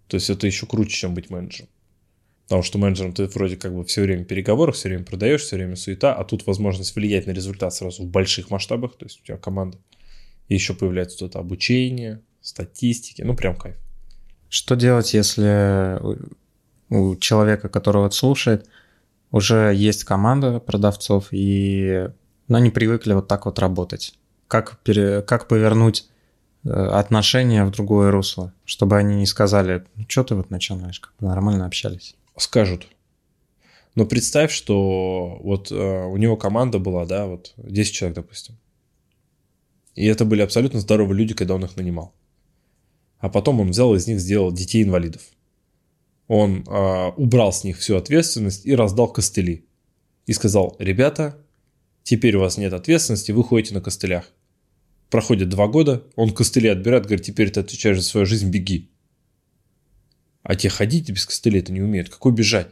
То 0.07 0.15
есть 0.15 0.31
это 0.31 0.47
еще 0.47 0.65
круче, 0.65 0.97
чем 0.97 1.13
быть 1.13 1.29
менеджером. 1.29 1.69
Потому 2.49 2.63
что 2.63 2.79
менеджером 2.79 3.13
ты 3.13 3.27
вроде 3.27 3.59
как 3.59 3.75
бы 3.75 3.85
все 3.85 4.01
время 4.01 4.25
в 4.25 4.27
переговорах, 4.27 4.75
все 4.75 4.89
время 4.89 5.05
продаешь, 5.05 5.43
все 5.43 5.57
время 5.57 5.77
суета, 5.77 6.15
а 6.15 6.25
тут 6.25 6.47
возможность 6.47 6.97
влиять 6.97 7.27
на 7.27 7.33
результат 7.33 7.75
сразу 7.75 8.05
в 8.05 8.07
больших 8.07 8.51
масштабах, 8.51 8.97
то 8.97 9.05
есть 9.05 9.21
у 9.21 9.25
тебя 9.27 9.37
команда. 9.37 9.77
И 10.49 10.55
еще 10.55 10.73
появляется 10.73 11.19
тут 11.19 11.37
обучение, 11.37 12.23
статистики, 12.41 13.21
ну 13.21 13.37
прям 13.37 13.55
кайф. 13.55 13.77
Что 14.49 14.77
делать, 14.77 15.13
если 15.13 16.01
у 16.89 17.17
человека, 17.17 17.69
которого 17.69 18.09
слушает, 18.09 18.67
уже 19.31 19.75
есть 19.77 20.05
команда 20.05 20.59
продавцов, 20.59 21.29
и 21.33 22.09
но 22.49 22.57
они 22.57 22.71
привыкли 22.71 23.13
вот 23.13 23.29
так 23.29 23.45
вот 23.45 23.59
работать? 23.59 24.15
Как, 24.47 24.79
пере, 24.79 25.21
как 25.21 25.49
повернуть 25.49 26.09
э, 26.65 26.71
отношения 26.71 27.67
в 27.67 27.71
другое 27.71 28.11
русло, 28.11 28.55
чтобы 28.65 28.97
они 28.97 29.17
не 29.17 29.27
сказали, 29.27 29.85
ну 29.97 30.07
что 30.09 30.25
ты 30.25 30.35
вот 30.35 30.49
начинаешь, 30.49 30.99
как 30.99 31.13
бы 31.21 31.27
нормально 31.27 31.67
общались? 31.67 32.17
Скажут. 32.43 32.89
Но 33.95 34.07
представь, 34.07 34.53
что 34.53 35.39
вот 35.43 35.73
э, 35.73 35.75
у 35.75 36.17
него 36.17 36.37
команда 36.37 36.79
была, 36.79 37.05
да, 37.05 37.27
вот 37.27 37.55
10 37.57 37.93
человек, 37.93 38.17
допустим. 38.17 38.57
И 39.95 40.07
это 40.07 40.25
были 40.25 40.43
абсолютно 40.43 40.79
здоровые 40.79 41.19
люди, 41.19 41.35
когда 41.35 41.55
он 41.55 41.65
их 41.65 41.77
нанимал. 41.77 42.15
А 43.19 43.29
потом 43.29 43.61
он 43.61 43.71
взял 43.71 43.95
из 43.97 44.07
них, 44.07 44.21
сделал 44.21 44.53
детей 44.53 44.85
инвалидов. 44.85 45.23
Он 46.29 46.63
э, 46.65 47.09
убрал 47.17 47.53
с 47.53 47.65
них 47.65 47.79
всю 47.79 47.97
ответственность 47.97 48.65
и 48.65 48.77
раздал 48.77 49.13
костыли. 49.13 49.67
И 50.27 50.33
сказал, 50.33 50.77
ребята, 50.79 51.37
теперь 52.05 52.37
у 52.37 52.41
вас 52.41 52.59
нет 52.59 52.73
ответственности, 52.73 53.33
вы 53.33 53.43
ходите 53.43 53.75
на 53.75 53.81
костылях. 53.81 54.31
Проходит 55.11 55.49
два 55.49 55.67
года, 55.67 56.05
он 56.17 56.33
костыли 56.33 56.69
отбирает, 56.69 57.07
говорит, 57.07 57.25
теперь 57.25 57.51
ты 57.51 57.61
отвечаешь 57.61 57.97
за 57.97 58.05
свою 58.05 58.27
жизнь, 58.27 58.51
беги. 58.51 58.91
А 60.43 60.55
те 60.55 60.69
ходить 60.69 61.11
без 61.11 61.27
костылей 61.27 61.61
это 61.61 61.73
не 61.73 61.81
умеют. 61.81 62.09
Какой 62.09 62.33
бежать? 62.33 62.69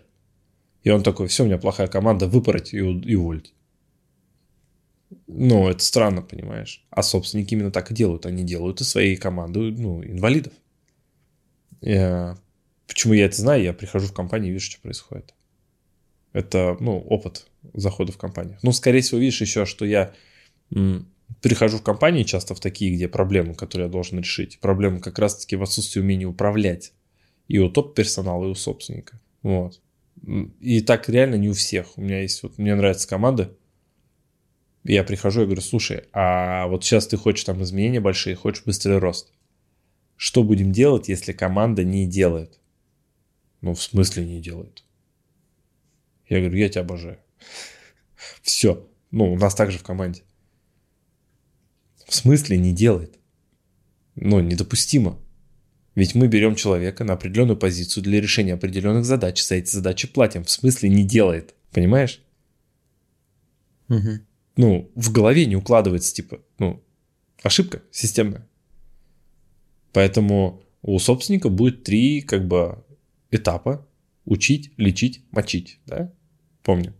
И 0.82 0.90
он 0.90 1.02
такой, 1.02 1.26
все, 1.26 1.42
у 1.42 1.46
меня 1.46 1.58
плохая 1.58 1.88
команда, 1.88 2.28
выпороть 2.28 2.72
и, 2.72 2.78
и 2.78 3.14
уволить. 3.14 3.52
Ну, 5.26 5.68
это 5.68 5.82
странно, 5.82 6.22
понимаешь. 6.22 6.84
А 6.90 7.02
собственники 7.02 7.54
именно 7.54 7.70
так 7.70 7.90
и 7.90 7.94
делают. 7.94 8.26
Они 8.26 8.44
делают 8.44 8.80
из 8.80 8.88
своей 8.88 9.16
команды, 9.16 9.72
ну, 9.72 10.02
инвалидов. 10.04 10.52
Я... 11.80 12.38
Почему 12.86 13.14
я 13.14 13.26
это 13.26 13.36
знаю? 13.36 13.62
Я 13.62 13.72
прихожу 13.72 14.06
в 14.06 14.12
компанию 14.12 14.50
и 14.50 14.52
вижу, 14.52 14.70
что 14.70 14.80
происходит. 14.80 15.34
Это, 16.32 16.76
ну, 16.80 16.98
опыт 17.00 17.46
захода 17.74 18.12
в 18.12 18.18
компанию. 18.18 18.58
Ну, 18.62 18.72
скорее 18.72 19.00
всего, 19.00 19.18
видишь 19.18 19.40
еще, 19.40 19.66
что 19.66 19.84
я 19.84 20.12
прихожу 21.40 21.78
в 21.78 21.82
компании 21.82 22.22
часто 22.22 22.54
в 22.54 22.60
такие, 22.60 22.94
где 22.94 23.08
проблемы, 23.08 23.54
которые 23.54 23.86
я 23.86 23.92
должен 23.92 24.18
решить. 24.18 24.60
Проблемы 24.60 25.00
как 25.00 25.18
раз-таки 25.18 25.56
в 25.56 25.62
отсутствии 25.62 26.00
умения 26.00 26.28
управлять 26.28 26.92
и 27.48 27.58
у 27.58 27.68
топ-персонала, 27.68 28.46
и 28.46 28.50
у 28.50 28.54
собственника. 28.54 29.20
Вот. 29.42 29.80
И 30.60 30.80
так 30.80 31.08
реально 31.08 31.36
не 31.36 31.48
у 31.48 31.52
всех. 31.52 31.96
У 31.96 32.00
меня 32.00 32.22
есть, 32.22 32.42
вот 32.42 32.58
мне 32.58 32.74
нравится 32.74 33.08
команда, 33.08 33.56
я 34.84 35.04
прихожу 35.04 35.42
и 35.42 35.44
говорю, 35.44 35.62
слушай, 35.62 36.04
а 36.12 36.66
вот 36.68 36.84
сейчас 36.84 37.06
ты 37.06 37.16
хочешь 37.16 37.44
там 37.44 37.62
изменения 37.62 38.00
большие, 38.00 38.36
хочешь 38.36 38.64
быстрый 38.64 38.98
рост. 38.98 39.32
Что 40.16 40.42
будем 40.42 40.72
делать, 40.72 41.08
если 41.08 41.32
команда 41.32 41.84
не 41.84 42.06
делает? 42.06 42.58
Ну, 43.60 43.74
в 43.74 43.82
смысле 43.82 44.24
не 44.24 44.40
делает? 44.40 44.84
Я 46.28 46.40
говорю, 46.40 46.56
я 46.56 46.68
тебя 46.68 46.82
обожаю. 46.82 47.18
Все. 48.42 48.88
Ну, 49.10 49.32
у 49.32 49.36
нас 49.36 49.54
также 49.54 49.78
в 49.78 49.82
команде. 49.82 50.22
В 52.06 52.14
смысле 52.14 52.56
не 52.56 52.72
делает? 52.72 53.18
Ну, 54.14 54.40
недопустимо. 54.40 55.18
Ведь 55.96 56.14
мы 56.14 56.28
берем 56.28 56.54
человека 56.54 57.04
на 57.04 57.14
определенную 57.14 57.56
позицию 57.56 58.04
для 58.04 58.20
решения 58.20 58.52
определенных 58.52 59.06
задач, 59.06 59.42
за 59.42 59.56
эти 59.56 59.70
задачи 59.70 60.06
платим. 60.06 60.44
В 60.44 60.50
смысле 60.50 60.90
не 60.90 61.04
делает. 61.04 61.54
Понимаешь? 61.72 62.22
Угу. 63.88 64.20
Ну, 64.58 64.90
в 64.94 65.10
голове 65.10 65.46
не 65.46 65.56
укладывается, 65.56 66.14
типа, 66.14 66.40
ну, 66.58 66.82
ошибка 67.42 67.82
системная. 67.90 68.46
Поэтому 69.92 70.62
у 70.82 70.98
собственника 70.98 71.48
будет 71.48 71.82
три, 71.82 72.20
как 72.20 72.46
бы, 72.46 72.84
этапа. 73.30 73.86
Учить, 74.26 74.72
лечить, 74.76 75.22
мочить, 75.30 75.78
да? 75.86 76.12
Помню. 76.62 76.94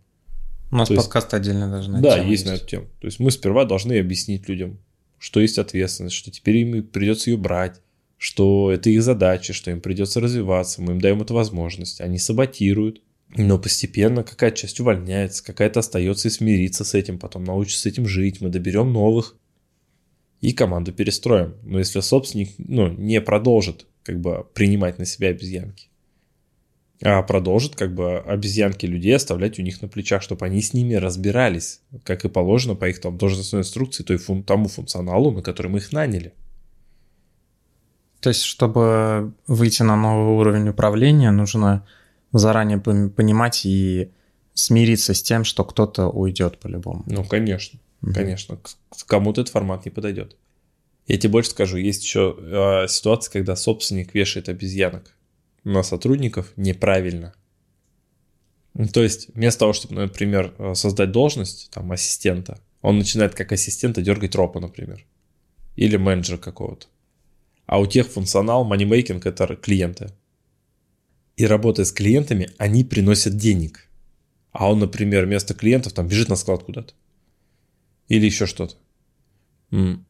У 0.71 0.75
нас 0.77 0.87
То 0.87 0.95
есть- 0.95 1.05
подкаст 1.05 1.33
отдельно 1.33 1.69
даже 1.69 1.91
на 1.91 2.01
Да, 2.01 2.17
есть 2.17 2.45
на 2.45 2.51
эту 2.51 2.65
тему. 2.65 2.87
То 2.99 3.07
есть 3.07 3.19
мы 3.19 3.29
сперва 3.29 3.65
должны 3.65 3.99
объяснить 3.99 4.47
людям, 4.49 4.79
что 5.19 5.39
есть 5.39 5.59
ответственность, 5.59 6.15
что 6.15 6.31
теперь 6.31 6.57
им 6.57 6.83
придется 6.87 7.29
ее 7.29 7.37
брать, 7.37 7.81
что 8.17 8.71
это 8.71 8.89
их 8.89 9.03
задача, 9.03 9.53
что 9.53 9.71
им 9.71 9.81
придется 9.81 10.19
развиваться, 10.19 10.81
мы 10.81 10.93
им 10.93 11.01
даем 11.01 11.21
эту 11.21 11.33
возможность, 11.33 12.01
они 12.01 12.17
саботируют, 12.17 13.01
но 13.35 13.59
постепенно 13.59 14.23
какая-то 14.23 14.57
часть 14.57 14.79
увольняется, 14.79 15.43
какая-то 15.43 15.81
остается 15.81 16.27
и 16.27 16.31
смириться 16.31 16.83
с 16.83 16.93
этим, 16.93 17.19
потом 17.19 17.43
научится 17.43 17.81
с 17.81 17.85
этим 17.85 18.07
жить, 18.07 18.41
мы 18.41 18.49
доберем 18.49 18.91
новых 18.91 19.35
и 20.41 20.53
команду 20.53 20.93
перестроим. 20.93 21.55
Но 21.63 21.79
если 21.79 21.99
собственник 21.99 22.51
ну, 22.57 22.87
не 22.87 23.21
продолжит 23.21 23.85
как 24.03 24.19
бы 24.19 24.45
принимать 24.53 24.97
на 24.97 25.05
себя 25.05 25.29
обезьянки, 25.29 25.89
а 27.01 27.21
продолжит 27.21 27.75
как 27.75 27.93
бы 27.93 28.19
обезьянки 28.19 28.85
людей 28.85 29.15
оставлять 29.15 29.59
у 29.59 29.61
них 29.61 29.81
на 29.81 29.87
плечах, 29.87 30.23
чтобы 30.23 30.45
они 30.45 30.61
с 30.61 30.73
ними 30.73 30.95
разбирались, 30.95 31.81
как 32.03 32.25
и 32.25 32.29
положено 32.29 32.75
по 32.75 32.89
их 32.89 32.99
там 32.99 33.17
должностной 33.17 33.61
инструкции, 33.61 34.03
той 34.03 34.17
фун- 34.17 34.43
тому 34.43 34.67
функционалу, 34.67 35.31
на 35.31 35.41
который 35.43 35.67
мы 35.67 35.77
их 35.77 35.91
наняли. 35.91 36.33
То 38.27 38.31
есть, 38.31 38.41
чтобы 38.43 39.31
выйти 39.47 39.83
на 39.83 39.95
новый 39.95 40.35
уровень 40.35 40.67
управления, 40.67 41.31
нужно 41.31 41.87
заранее 42.33 42.77
пон- 42.77 43.09
понимать 43.09 43.65
и 43.65 44.11
смириться 44.53 45.13
с 45.13 45.23
тем, 45.23 45.45
что 45.45 45.63
кто-то 45.63 46.09
уйдет 46.09 46.59
по-любому. 46.59 47.05
Ну, 47.07 47.23
конечно, 47.23 47.79
Мгм. 48.01 48.13
конечно. 48.13 48.59
Кому-то 49.05 49.39
этот 49.39 49.53
формат 49.53 49.85
не 49.85 49.91
подойдет. 49.91 50.35
Я 51.07 51.17
тебе 51.17 51.31
больше 51.31 51.51
скажу, 51.51 51.77
есть 51.77 52.03
еще 52.03 52.35
э, 52.37 52.89
ситуация, 52.89 53.31
когда 53.31 53.55
собственник 53.55 54.13
вешает 54.13 54.49
обезьянок 54.49 55.15
на 55.63 55.81
сотрудников 55.81 56.51
неправильно. 56.57 57.33
Ну, 58.73 58.87
То 58.89 59.03
есть, 59.03 59.29
вместо 59.35 59.59
того, 59.61 59.71
чтобы, 59.71 59.95
например, 59.95 60.53
э, 60.57 60.75
создать 60.75 61.13
должность 61.13 61.69
там, 61.71 61.89
ассистента, 61.93 62.59
он 62.81 62.97
начинает 62.97 63.35
как 63.35 63.53
ассистента 63.53 64.01
дергать 64.01 64.35
ропа, 64.35 64.59
например. 64.59 65.05
Или 65.77 65.95
менеджера 65.95 66.37
какого-то. 66.37 66.87
А 67.67 67.79
у 67.79 67.85
тех 67.85 68.07
функционал, 68.07 68.63
манимейкинг– 68.63 69.25
это 69.27 69.55
клиенты. 69.55 70.11
И 71.35 71.45
работая 71.45 71.85
с 71.85 71.91
клиентами, 71.91 72.49
они 72.57 72.83
приносят 72.83 73.37
денег. 73.37 73.87
А 74.51 74.71
он, 74.71 74.79
например, 74.79 75.25
вместо 75.25 75.53
клиентов 75.53 75.93
там 75.93 76.07
бежит 76.07 76.29
на 76.29 76.35
склад 76.35 76.63
куда-то. 76.63 76.93
Или 78.07 78.25
еще 78.25 78.47
что-то. 78.47 78.75
М. 79.71 80.07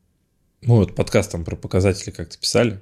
Ну 0.61 0.75
вот 0.75 0.95
подкаст 0.95 1.31
там 1.31 1.43
про 1.43 1.55
показатели 1.55 2.11
как-то 2.11 2.37
писали. 2.37 2.79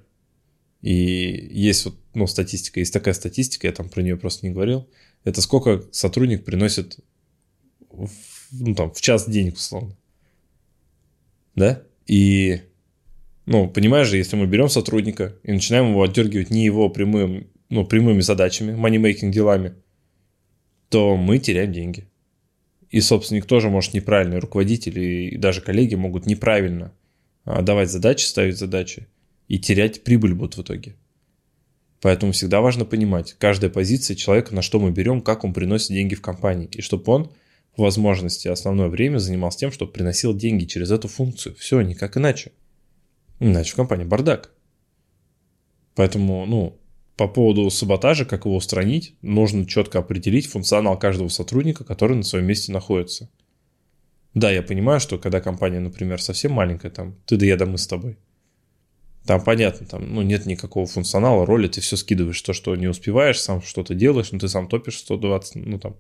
И 0.82 0.94
есть 0.94 1.86
вот, 1.86 1.96
ну, 2.14 2.28
статистика, 2.28 2.80
есть 2.80 2.94
такая 2.94 3.14
статистика, 3.14 3.68
я 3.68 3.74
там 3.74 3.90
про 3.90 4.02
нее 4.02 4.18
просто 4.18 4.46
не 4.46 4.54
говорил. 4.54 4.88
Это 5.24 5.42
сколько 5.42 5.84
сотрудник 5.92 6.46
приносит 6.46 7.00
в, 7.90 8.12
ну, 8.52 8.76
там, 8.76 8.92
в 8.92 9.02
час 9.02 9.28
денег, 9.28 9.56
условно. 9.56 9.98
Да? 11.56 11.82
И, 12.06 12.62
ну, 13.46 13.70
понимаешь 13.70 14.08
же, 14.08 14.18
если 14.18 14.36
мы 14.36 14.48
берем 14.48 14.70
сотрудника 14.70 15.36
и 15.44 15.52
начинаем 15.52 15.90
его 15.90 16.04
отдергивать 16.04 16.50
не 16.50 16.66
его 16.66 16.90
прямым, 16.90 17.48
ну, 17.70 17.86
прямыми 17.86 18.22
задачами, 18.22 18.72
money-making 18.72 19.32
делами, 19.32 19.76
то 20.90 21.16
мы 21.16 21.38
теряем 21.40 21.72
деньги. 21.72 22.08
И 22.90 23.02
собственник 23.02 23.46
тоже 23.46 23.70
может 23.70 23.94
неправильно, 23.94 24.40
руководители 24.40 25.02
и 25.02 25.38
даже 25.38 25.62
коллеги 25.62 25.96
могут 25.96 26.26
неправильно 26.26 26.94
а, 27.44 27.62
давать 27.62 27.92
задачи, 27.92 28.24
ставить 28.26 28.58
задачи 28.58 29.08
и 29.48 29.60
терять 29.60 30.04
прибыль 30.04 30.34
будут 30.34 30.58
в 30.58 30.62
итоге. 30.64 30.96
Поэтому 32.02 32.32
всегда 32.32 32.62
важно 32.62 32.86
понимать, 32.86 33.36
каждая 33.38 33.70
позиция 33.70 34.16
человека, 34.16 34.54
на 34.54 34.62
что 34.62 34.80
мы 34.80 34.92
берем, 34.92 35.22
как 35.22 35.44
он 35.44 35.54
приносит 35.54 35.90
деньги 35.90 36.16
в 36.16 36.22
компании. 36.22 36.70
И 36.72 36.82
чтобы 36.82 37.12
он 37.12 37.32
в 37.76 37.82
возможности 37.82 38.48
основное 38.48 38.90
время 38.90 39.18
занимался 39.18 39.60
тем, 39.60 39.72
чтобы 39.72 39.92
приносил 39.92 40.36
деньги 40.36 40.66
через 40.66 40.92
эту 40.92 41.08
функцию. 41.08 41.56
Все, 41.56 41.82
никак 41.82 42.18
иначе. 42.18 42.52
Иначе 43.40 43.74
в 43.74 43.76
компании 43.76 44.06
бардак. 44.06 44.54
Поэтому, 45.96 46.46
ну, 46.46 46.80
по 47.18 47.28
поводу 47.28 47.70
саботажа, 47.70 48.26
как 48.26 48.46
его 48.46 48.56
устранить, 48.56 49.16
нужно 49.22 49.66
четко 49.66 50.00
определить 50.00 50.48
функционал 50.48 51.00
каждого 51.00 51.30
сотрудника, 51.30 51.84
который 51.84 52.18
на 52.18 52.24
своем 52.24 52.46
месте 52.46 52.72
находится. 52.72 53.30
Да, 54.34 54.52
я 54.52 54.62
понимаю, 54.62 55.00
что 55.00 55.18
когда 55.18 55.40
компания, 55.40 55.80
например, 55.80 56.22
совсем 56.22 56.52
маленькая, 56.52 56.90
там, 56.92 57.16
ты 57.26 57.38
да 57.38 57.46
я 57.46 57.56
да 57.56 57.66
мы 57.66 57.78
с 57.78 57.88
тобой, 57.88 58.18
там 59.26 59.42
понятно, 59.42 59.88
там, 59.88 60.14
ну, 60.14 60.22
нет 60.22 60.46
никакого 60.46 60.86
функционала, 60.86 61.46
роли, 61.46 61.70
ты 61.70 61.80
все 61.80 61.96
скидываешь, 61.96 62.42
то, 62.42 62.52
что 62.52 62.76
не 62.76 62.88
успеваешь, 62.88 63.40
сам 63.40 63.62
что-то 63.62 63.96
делаешь, 63.96 64.32
но 64.34 64.40
ты 64.40 64.50
сам 64.50 64.68
топишь 64.68 65.00
120, 65.00 65.56
ну, 65.66 65.80
там, 65.80 65.96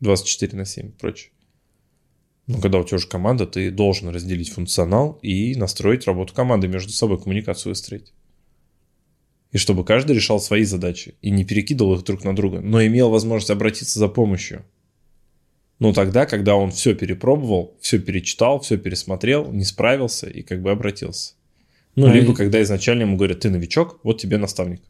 24 0.00 0.56
на 0.56 0.64
7 0.64 0.88
и 0.88 0.90
прочее. 0.92 1.30
Но 2.48 2.60
когда 2.60 2.78
у 2.78 2.84
тебя 2.84 2.96
уже 2.96 3.06
команда, 3.06 3.46
ты 3.46 3.70
должен 3.70 4.08
разделить 4.08 4.48
функционал 4.50 5.18
и 5.20 5.54
настроить 5.54 6.06
работу 6.06 6.34
команды 6.34 6.66
между 6.66 6.92
собой, 6.92 7.20
коммуникацию 7.20 7.70
выстроить. 7.70 8.14
И 9.52 9.58
чтобы 9.58 9.84
каждый 9.84 10.16
решал 10.16 10.40
свои 10.40 10.64
задачи 10.64 11.14
и 11.20 11.30
не 11.30 11.44
перекидывал 11.44 11.94
их 11.94 12.04
друг 12.04 12.24
на 12.24 12.34
друга, 12.34 12.60
но 12.60 12.84
имел 12.84 13.10
возможность 13.10 13.50
обратиться 13.50 13.98
за 13.98 14.08
помощью. 14.08 14.64
Ну, 15.78 15.92
тогда, 15.92 16.24
когда 16.24 16.56
он 16.56 16.70
все 16.70 16.94
перепробовал, 16.94 17.76
все 17.80 17.98
перечитал, 17.98 18.60
все 18.60 18.78
пересмотрел, 18.78 19.52
не 19.52 19.64
справился 19.64 20.28
и 20.28 20.42
как 20.42 20.62
бы 20.62 20.70
обратился. 20.70 21.34
Ну, 21.96 22.06
а 22.06 22.12
либо 22.12 22.32
и... 22.32 22.34
когда 22.34 22.62
изначально 22.62 23.02
ему 23.02 23.16
говорят, 23.16 23.40
ты 23.40 23.50
новичок, 23.50 24.00
вот 24.02 24.20
тебе 24.20 24.38
наставник. 24.38 24.80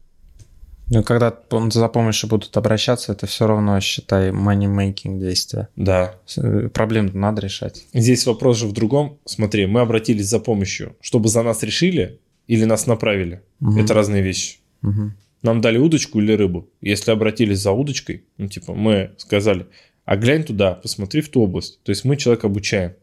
Ну, 0.89 1.03
когда 1.03 1.37
за 1.69 1.87
помощью 1.87 2.29
будут 2.29 2.55
обращаться, 2.57 3.11
это 3.11 3.27
все 3.27 3.45
равно, 3.47 3.79
считай, 3.79 4.31
money-making 4.31 5.19
действия. 5.19 5.69
Да. 5.75 6.15
Э, 6.37 6.69
проблем 6.69 7.11
надо 7.13 7.41
решать. 7.41 7.85
Здесь 7.93 8.25
вопрос 8.25 8.57
же 8.57 8.67
в 8.67 8.71
другом. 8.71 9.19
Смотри, 9.25 9.67
мы 9.67 9.81
обратились 9.81 10.27
за 10.27 10.39
помощью, 10.39 10.95
чтобы 11.01 11.29
за 11.29 11.43
нас 11.43 11.61
решили 11.63 12.19
или 12.47 12.65
нас 12.65 12.87
направили. 12.87 13.43
Угу. 13.61 13.79
Это 13.79 13.93
разные 13.93 14.23
вещи. 14.23 14.57
Угу. 14.81 15.11
Нам 15.43 15.61
дали 15.61 15.77
удочку 15.77 16.19
или 16.19 16.33
рыбу. 16.33 16.69
Если 16.81 17.11
обратились 17.11 17.59
за 17.59 17.71
удочкой, 17.71 18.25
ну, 18.37 18.47
типа, 18.47 18.73
мы 18.73 19.11
сказали, 19.17 19.67
а 20.05 20.17
глянь 20.17 20.43
туда, 20.43 20.73
посмотри 20.73 21.21
в 21.21 21.29
ту 21.29 21.43
область. 21.43 21.81
То 21.83 21.91
есть 21.91 22.03
мы 22.03 22.17
человека 22.17 22.47
обучаем. 22.47 22.93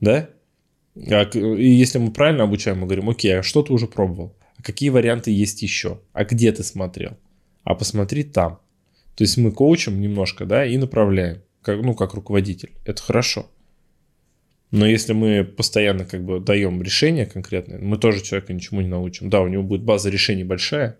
Да? 0.00 0.30
А, 0.96 1.22
и 1.24 1.68
если 1.68 1.98
мы 1.98 2.10
правильно 2.10 2.44
обучаем, 2.44 2.78
мы 2.78 2.86
говорим, 2.86 3.10
окей, 3.10 3.38
а 3.38 3.42
что 3.42 3.62
ты 3.62 3.72
уже 3.72 3.86
пробовал? 3.86 4.34
А 4.64 4.66
какие 4.66 4.88
варианты 4.88 5.30
есть 5.30 5.60
еще? 5.60 6.00
А 6.14 6.24
где 6.24 6.50
ты 6.50 6.62
смотрел? 6.62 7.18
А 7.64 7.74
посмотри 7.74 8.24
там. 8.24 8.60
То 9.14 9.22
есть 9.22 9.36
мы 9.36 9.52
коучим 9.52 10.00
немножко, 10.00 10.46
да, 10.46 10.64
и 10.64 10.78
направляем, 10.78 11.42
как, 11.60 11.82
ну, 11.82 11.94
как 11.94 12.14
руководитель. 12.14 12.72
Это 12.86 13.02
хорошо. 13.02 13.46
Но 14.70 14.86
если 14.86 15.12
мы 15.12 15.44
постоянно 15.44 16.06
как 16.06 16.24
бы 16.24 16.40
даем 16.40 16.82
решение 16.82 17.26
конкретное, 17.26 17.78
мы 17.78 17.98
тоже 17.98 18.22
человека 18.22 18.54
ничему 18.54 18.80
не 18.80 18.88
научим. 18.88 19.28
Да, 19.28 19.42
у 19.42 19.48
него 19.48 19.62
будет 19.62 19.82
база 19.82 20.08
решений 20.08 20.44
большая, 20.44 20.98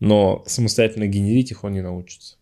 но 0.00 0.42
самостоятельно 0.46 1.06
генерить 1.06 1.50
их 1.50 1.64
он 1.64 1.74
не 1.74 1.82
научится. 1.82 2.36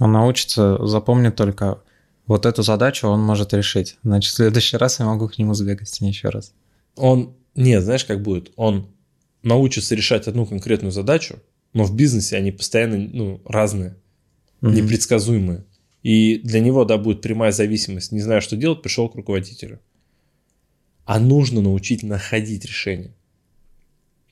Он 0.00 0.10
научится, 0.10 0.84
запомнит 0.84 1.36
только 1.36 1.80
вот 2.26 2.44
эту 2.44 2.64
задачу 2.64 3.06
он 3.06 3.20
может 3.20 3.54
решить. 3.54 3.98
Значит, 4.02 4.32
в 4.32 4.36
следующий 4.36 4.76
раз 4.76 4.98
я 4.98 5.06
могу 5.06 5.28
к 5.28 5.38
нему 5.38 5.54
сбегать 5.54 5.88
с 5.88 6.00
ней 6.00 6.08
еще 6.08 6.28
раз. 6.28 6.52
Он, 6.96 7.36
нет, 7.54 7.84
знаешь, 7.84 8.04
как 8.04 8.20
будет? 8.20 8.50
Он 8.56 8.88
научится 9.42 9.94
решать 9.94 10.28
одну 10.28 10.46
конкретную 10.46 10.92
задачу, 10.92 11.40
но 11.72 11.84
в 11.84 11.94
бизнесе 11.94 12.36
они 12.36 12.52
постоянно 12.52 12.98
ну, 12.98 13.40
разные, 13.44 13.96
угу. 14.60 14.70
непредсказуемые. 14.70 15.64
И 16.02 16.38
для 16.38 16.60
него, 16.60 16.84
да, 16.84 16.98
будет 16.98 17.20
прямая 17.22 17.52
зависимость. 17.52 18.12
Не 18.12 18.20
знаю, 18.20 18.42
что 18.42 18.56
делать, 18.56 18.82
пришел 18.82 19.08
к 19.08 19.14
руководителю. 19.14 19.80
А 21.04 21.20
нужно 21.20 21.60
научить 21.60 22.02
находить 22.02 22.64
решение. 22.64 23.14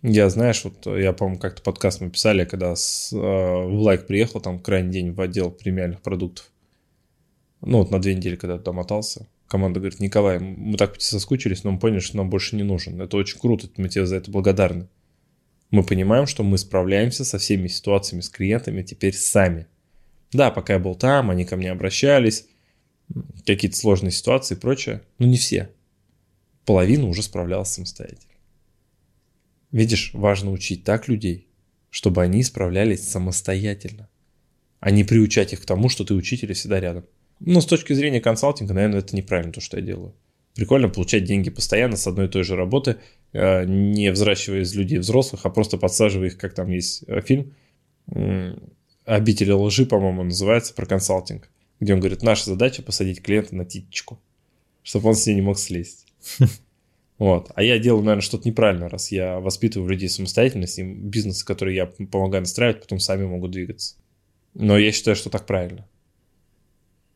Я, 0.02 0.30
знаешь, 0.30 0.64
вот 0.64 0.86
я, 0.86 1.12
по-моему, 1.12 1.38
как-то 1.38 1.62
подкаст 1.62 2.00
мы 2.00 2.10
писали, 2.10 2.44
когда 2.44 2.74
с, 2.74 3.12
э, 3.12 3.16
в 3.16 3.80
лайк 3.80 4.06
приехал, 4.06 4.40
там, 4.40 4.58
крайний 4.58 4.92
день 4.92 5.12
в 5.12 5.20
отдел 5.20 5.50
премиальных 5.50 6.00
продуктов. 6.00 6.50
Ну, 7.60 7.78
вот 7.78 7.90
на 7.90 8.00
две 8.00 8.14
недели, 8.14 8.36
когда 8.36 8.56
туда 8.56 8.72
мотался. 8.72 9.28
Команда 9.46 9.80
говорит, 9.80 10.00
Николай, 10.00 10.38
мы 10.38 10.78
так 10.78 10.98
соскучились, 11.00 11.64
но 11.64 11.72
мы 11.72 11.78
поняли, 11.78 12.00
что 12.00 12.16
нам 12.16 12.30
больше 12.30 12.56
не 12.56 12.62
нужен. 12.62 13.00
Это 13.00 13.16
очень 13.16 13.38
круто, 13.38 13.68
мы 13.76 13.88
тебе 13.88 14.06
за 14.06 14.16
это 14.16 14.30
благодарны. 14.30 14.88
Мы 15.70 15.84
понимаем, 15.84 16.26
что 16.26 16.42
мы 16.42 16.58
справляемся 16.58 17.24
со 17.24 17.38
всеми 17.38 17.68
ситуациями 17.68 18.22
с 18.22 18.28
клиентами 18.28 18.82
теперь 18.82 19.14
сами. 19.14 19.66
Да, 20.32 20.50
пока 20.50 20.74
я 20.74 20.78
был 20.78 20.94
там, 20.94 21.30
они 21.30 21.44
ко 21.44 21.56
мне 21.56 21.70
обращались, 21.70 22.46
какие-то 23.46 23.76
сложные 23.76 24.10
ситуации 24.10 24.54
и 24.54 24.58
прочее, 24.58 25.02
но 25.18 25.26
не 25.26 25.36
все. 25.36 25.70
Половина 26.64 27.06
уже 27.06 27.22
справлялась 27.22 27.70
самостоятельно. 27.70 28.26
Видишь, 29.72 30.10
важно 30.14 30.50
учить 30.50 30.84
так 30.84 31.08
людей, 31.08 31.48
чтобы 31.90 32.22
они 32.22 32.42
справлялись 32.42 33.08
самостоятельно, 33.08 34.08
а 34.80 34.90
не 34.90 35.04
приучать 35.04 35.52
их 35.52 35.62
к 35.62 35.66
тому, 35.66 35.88
что 35.88 36.04
ты 36.04 36.14
учитель 36.14 36.50
и 36.50 36.54
всегда 36.54 36.80
рядом. 36.80 37.04
Ну, 37.38 37.60
с 37.60 37.66
точки 37.66 37.92
зрения 37.92 38.20
консалтинга, 38.20 38.74
наверное, 38.74 38.98
это 38.98 39.16
неправильно 39.16 39.52
то, 39.52 39.60
что 39.60 39.78
я 39.78 39.82
делаю. 39.82 40.14
Прикольно 40.54 40.88
получать 40.88 41.24
деньги 41.24 41.50
постоянно 41.50 41.96
с 41.96 42.06
одной 42.06 42.26
и 42.26 42.28
той 42.28 42.44
же 42.44 42.56
работы, 42.56 42.98
не 43.32 44.10
взращивая 44.10 44.60
из 44.60 44.74
людей 44.74 44.98
взрослых, 44.98 45.46
а 45.46 45.50
просто 45.50 45.78
подсаживая 45.78 46.28
их, 46.28 46.38
как 46.38 46.54
там 46.54 46.68
есть 46.68 47.04
э, 47.06 47.20
фильм 47.20 47.54
«Обители 49.04 49.52
лжи», 49.52 49.86
по-моему, 49.86 50.24
называется, 50.24 50.74
про 50.74 50.86
консалтинг, 50.86 51.48
где 51.78 51.94
он 51.94 52.00
говорит, 52.00 52.22
наша 52.22 52.46
задача 52.46 52.82
посадить 52.82 53.22
клиента 53.22 53.54
на 53.54 53.64
титечку, 53.64 54.20
чтобы 54.82 55.08
он 55.08 55.14
с 55.14 55.26
ней 55.26 55.34
не 55.34 55.42
мог 55.42 55.58
слезть. 55.58 56.06
Вот. 57.18 57.50
А 57.54 57.62
я 57.62 57.78
делаю, 57.78 58.02
наверное, 58.02 58.22
что-то 58.22 58.48
неправильно, 58.48 58.88
раз 58.88 59.12
я 59.12 59.40
воспитываю 59.40 59.90
людей 59.90 60.08
самостоятельность, 60.08 60.78
и 60.78 60.82
бизнесы, 60.82 61.44
которые 61.44 61.76
я 61.76 61.84
помогаю 61.84 62.40
настраивать, 62.40 62.80
потом 62.80 62.98
сами 62.98 63.26
могут 63.26 63.50
двигаться. 63.50 63.96
Но 64.54 64.78
я 64.78 64.90
считаю, 64.90 65.16
что 65.16 65.28
так 65.28 65.44
правильно. 65.44 65.86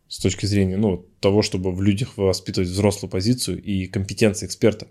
С 0.09 0.19
точки 0.19 0.45
зрения 0.45 0.77
ну, 0.77 1.09
того, 1.21 1.41
чтобы 1.41 1.73
в 1.73 1.81
людях 1.81 2.19
воспитывать 2.19 2.69
взрослую 2.69 3.11
позицию 3.11 3.63
и 3.63 3.87
компетенции 3.87 4.45
эксперта. 4.45 4.89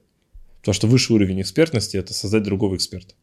Потому 0.63 0.73
что 0.73 0.87
высший 0.87 1.13
уровень 1.13 1.41
экспертности– 1.41 1.97
это 1.97 2.13
создать 2.13 2.43
другого 2.43 2.75
эксперта. 2.75 3.13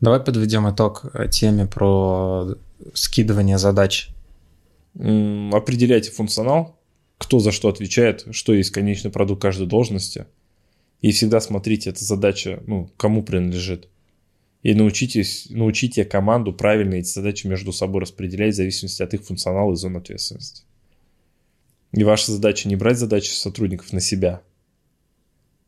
Давай 0.00 0.20
подведем 0.20 0.70
итог 0.70 1.04
теме 1.30 1.66
про 1.66 2.54
скидывание 2.94 3.58
задач. 3.58 4.10
Определяйте 4.94 6.10
функционал, 6.12 6.78
кто 7.18 7.40
за 7.40 7.50
что 7.50 7.68
отвечает, 7.68 8.26
что 8.30 8.54
есть 8.54 8.70
конечный 8.70 9.10
продукт 9.10 9.42
каждой 9.42 9.66
должности– 9.66 10.26
и 11.02 11.10
всегда 11.10 11.40
смотрите, 11.40 11.90
эта 11.90 12.02
задача, 12.04 12.62
ну, 12.66 12.88
кому 12.96 13.24
принадлежит. 13.24 13.88
И 14.62 14.72
научитесь, 14.72 15.48
научите 15.50 16.04
команду 16.04 16.52
правильно 16.52 16.94
эти 16.94 17.08
задачи 17.08 17.48
между 17.48 17.72
собой 17.72 18.02
распределять 18.02 18.54
в 18.54 18.56
зависимости 18.56 19.02
от 19.02 19.12
их 19.12 19.24
функционала 19.24 19.72
и 19.72 19.76
зон 19.76 19.96
ответственности. 19.96 20.62
И 21.90 22.04
ваша 22.04 22.30
задача 22.30 22.68
не 22.68 22.76
брать 22.76 22.98
задачи 22.98 23.30
сотрудников 23.30 23.92
на 23.92 24.00
себя, 24.00 24.42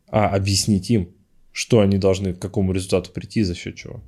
а 0.06 0.28
объяснить 0.28 0.88
им, 0.90 1.12
что 1.54 1.80
они 1.80 1.98
должны 1.98 2.34
к 2.34 2.40
какому 2.40 2.72
результату 2.72 3.12
прийти, 3.12 3.44
за 3.44 3.54
счет 3.54 3.76
чего. 3.76 4.02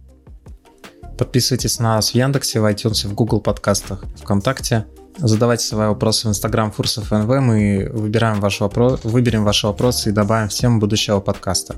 Подписывайтесь 1.16 1.78
на 1.78 1.94
нас 1.94 2.10
в 2.10 2.14
Яндексе, 2.14 2.60
в 2.60 2.64
iTunes, 2.66 3.06
в 3.06 3.14
Google 3.14 3.40
подкастах, 3.40 4.04
ВКонтакте. 4.16 4.84
Задавайте 5.16 5.64
свои 5.64 5.86
вопросы 5.86 6.26
в 6.26 6.30
Instagram 6.30 6.72
Фурсов 6.72 7.10
НВ. 7.10 7.28
Мы 7.40 7.88
выбираем 7.90 8.40
ваш 8.40 8.60
вопрос, 8.60 9.00
выберем 9.04 9.44
ваши 9.44 9.66
вопросы 9.66 10.10
и 10.10 10.12
добавим 10.12 10.48
в 10.48 10.52
тему 10.52 10.80
будущего 10.80 11.20
подкаста. 11.20 11.76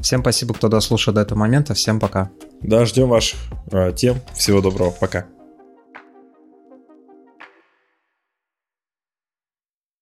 Всем 0.00 0.20
спасибо, 0.20 0.54
кто 0.54 0.68
дослушал 0.68 1.14
до 1.14 1.22
этого 1.22 1.38
момента. 1.38 1.74
Всем 1.74 1.98
пока. 1.98 2.30
Да, 2.60 2.84
ждем 2.84 3.08
ваших 3.08 3.40
э, 3.72 3.92
тем. 3.96 4.20
Всего 4.34 4.60
доброго. 4.60 4.90
Пока. 4.90 5.26